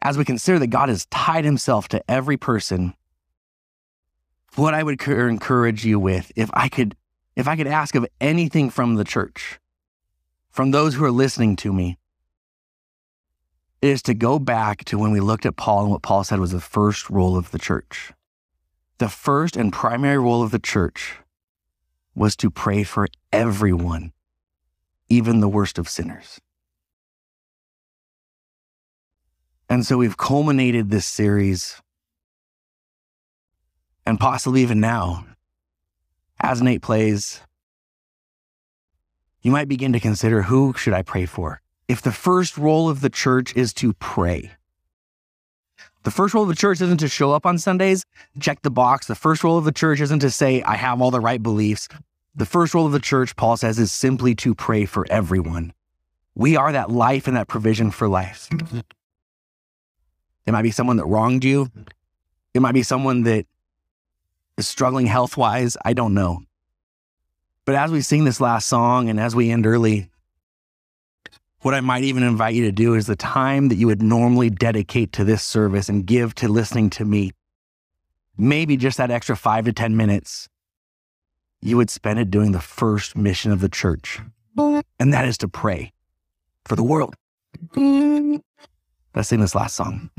as 0.01 0.17
we 0.17 0.25
consider 0.25 0.61
that 0.61 0.69
God 0.69 0.89
has 0.89 1.07
tied 1.07 1.45
himself 1.45 1.89
to 1.89 2.03
every 2.09 2.37
person, 2.37 2.95
what 4.57 4.75
I 4.75 4.83
would 4.83 5.01
encourage 5.07 5.85
you 5.85 5.99
with, 5.99 6.33
if 6.37 6.51
I 6.53 6.69
could, 6.69 6.97
if 7.37 7.47
I 7.47 7.57
could 7.57 7.67
ask 7.67 7.95
of 7.95 8.07
anything 8.21 8.71
from 8.71 8.97
the 8.97 9.05
church, 9.05 9.59
from 10.51 10.71
those 10.71 10.95
who 10.95 11.05
are 11.05 11.11
listening 11.11 11.57
to 11.57 11.73
me, 11.73 11.99
is 13.81 14.03
to 14.03 14.15
go 14.15 14.39
back 14.39 14.85
to 14.85 14.99
when 14.99 15.11
we 15.11 15.21
looked 15.21 15.47
at 15.47 15.57
Paul 15.57 15.83
and 15.83 15.91
what 15.91 16.03
Paul 16.03 16.25
said 16.25 16.39
was 16.39 16.53
the 16.53 16.61
first 16.61 17.09
role 17.09 17.37
of 17.37 17.51
the 17.51 17.59
church. 17.59 18.13
The 18.99 19.09
first 19.09 19.57
and 19.57 19.73
primary 19.73 20.19
role 20.19 20.43
of 20.43 20.51
the 20.51 20.59
church 20.59 21.17
was 22.15 22.37
to 22.37 22.51
pray 22.51 22.83
for 22.83 23.09
everyone, 23.33 24.13
even 25.09 25.41
the 25.41 25.49
worst 25.49 25.79
of 25.79 25.89
sinners. 25.89 26.41
And 29.71 29.87
so 29.87 29.97
we've 29.97 30.17
culminated 30.17 30.91
this 30.91 31.07
series, 31.07 31.81
and 34.11 34.19
possibly 34.19 34.63
even 34.63 34.81
now, 34.81 35.25
as 36.41 36.61
Nate 36.61 36.83
plays, 36.83 37.41
you 39.41 39.53
might 39.53 39.69
begin 39.69 39.93
to 39.93 40.01
consider 40.01 40.43
who 40.43 40.75
should 40.77 40.93
I 40.93 41.03
pray 41.03 41.27
for? 41.27 41.63
If 41.87 42.03
the 42.03 42.11
first 42.11 42.59
role 42.59 42.91
of 42.91 43.03
the 43.03 43.09
church 43.09 43.55
is 43.55 43.73
to 43.75 43.93
pray, 43.95 44.51
the 46.03 46.11
first 46.11 46.35
role 46.35 46.43
of 46.43 46.49
the 46.49 46.57
church 46.57 46.81
isn't 46.81 46.99
to 46.99 47.09
show 47.09 47.31
up 47.31 47.47
on 47.47 47.57
Sundays, 47.57 48.05
check 48.41 48.63
the 48.63 48.71
box. 48.71 49.07
The 49.07 49.15
first 49.15 49.45
role 49.45 49.57
of 49.57 49.65
the 49.65 49.71
church 49.73 50.01
isn't 50.01 50.19
to 50.21 50.31
say, 50.31 50.61
I 50.63 50.75
have 50.75 51.01
all 51.01 51.13
the 51.13 51.21
right 51.21 51.41
beliefs. 51.41 51.87
The 52.35 52.47
first 52.47 52.75
role 52.75 52.87
of 52.87 52.93
the 52.93 52.99
church, 52.99 53.37
Paul 53.37 53.57
says, 53.57 53.79
is 53.79 53.93
simply 53.93 54.35
to 54.37 54.57
pray 54.57 54.87
for 54.87 55.07
everyone. 55.09 55.73
We 56.35 56.57
are 56.57 56.73
that 56.73 56.91
life 56.91 57.29
and 57.29 57.37
that 57.37 57.47
provision 57.47 57.93
for 57.93 58.09
life. 58.09 58.49
It 60.47 60.53
might 60.53 60.63
be 60.63 60.73
someone 60.73 60.97
that 60.97 61.07
wronged 61.07 61.45
you. 61.45 61.71
It 62.55 62.61
might 62.61 62.73
be 62.73 62.83
someone 62.83 63.23
that 63.23 63.47
is 64.61 64.69
struggling 64.69 65.07
health 65.07 65.37
wise. 65.37 65.77
I 65.85 65.93
don't 65.93 66.15
know. 66.15 66.43
But 67.65 67.75
as 67.75 67.91
we 67.91 68.01
sing 68.01 68.25
this 68.25 68.41
last 68.41 68.69
song 68.69 69.09
and 69.09 69.19
as 69.19 69.35
we 69.35 69.51
end 69.51 69.67
early, 69.67 70.09
what 71.63 71.75
I 71.75 71.81
might 71.81 72.05
even 72.05 72.23
invite 72.23 72.55
you 72.55 72.65
to 72.65 72.73
do 72.73 72.95
is 72.95 73.07
the 73.07 73.17
time 73.17 73.69
that 73.69 73.77
you 73.77 73.87
would 73.87 74.03
normally 74.03 74.51
dedicate 74.51 75.13
to 75.13 75.25
this 75.25 75.43
service 75.43 75.89
and 75.89 76.07
give 76.07 76.35
to 76.37 76.49
listening 76.49 76.91
to 76.91 77.05
me, 77.05 77.33
maybe 78.39 78.77
just 78.77 78.97
that 78.99 79.11
extra 79.11 79.37
five 79.37 79.65
to 79.67 79.73
10 79.73 79.97
minutes, 79.97 80.49
you 81.61 81.77
would 81.77 81.91
spend 81.91 82.19
it 82.19 82.31
doing 82.31 82.53
the 82.53 82.61
first 82.61 83.17
mission 83.17 83.53
of 83.53 83.61
the 83.61 83.69
church. 83.69 84.21
And 84.57 85.13
that 85.13 85.27
is 85.27 85.37
to 85.39 85.49
pray 85.49 85.93
for 86.65 86.77
the 86.77 86.83
world. 86.83 87.15
Let's 87.77 89.29
sing 89.29 89.41
this 89.41 89.55
last 89.55 89.77
song. 89.77 90.11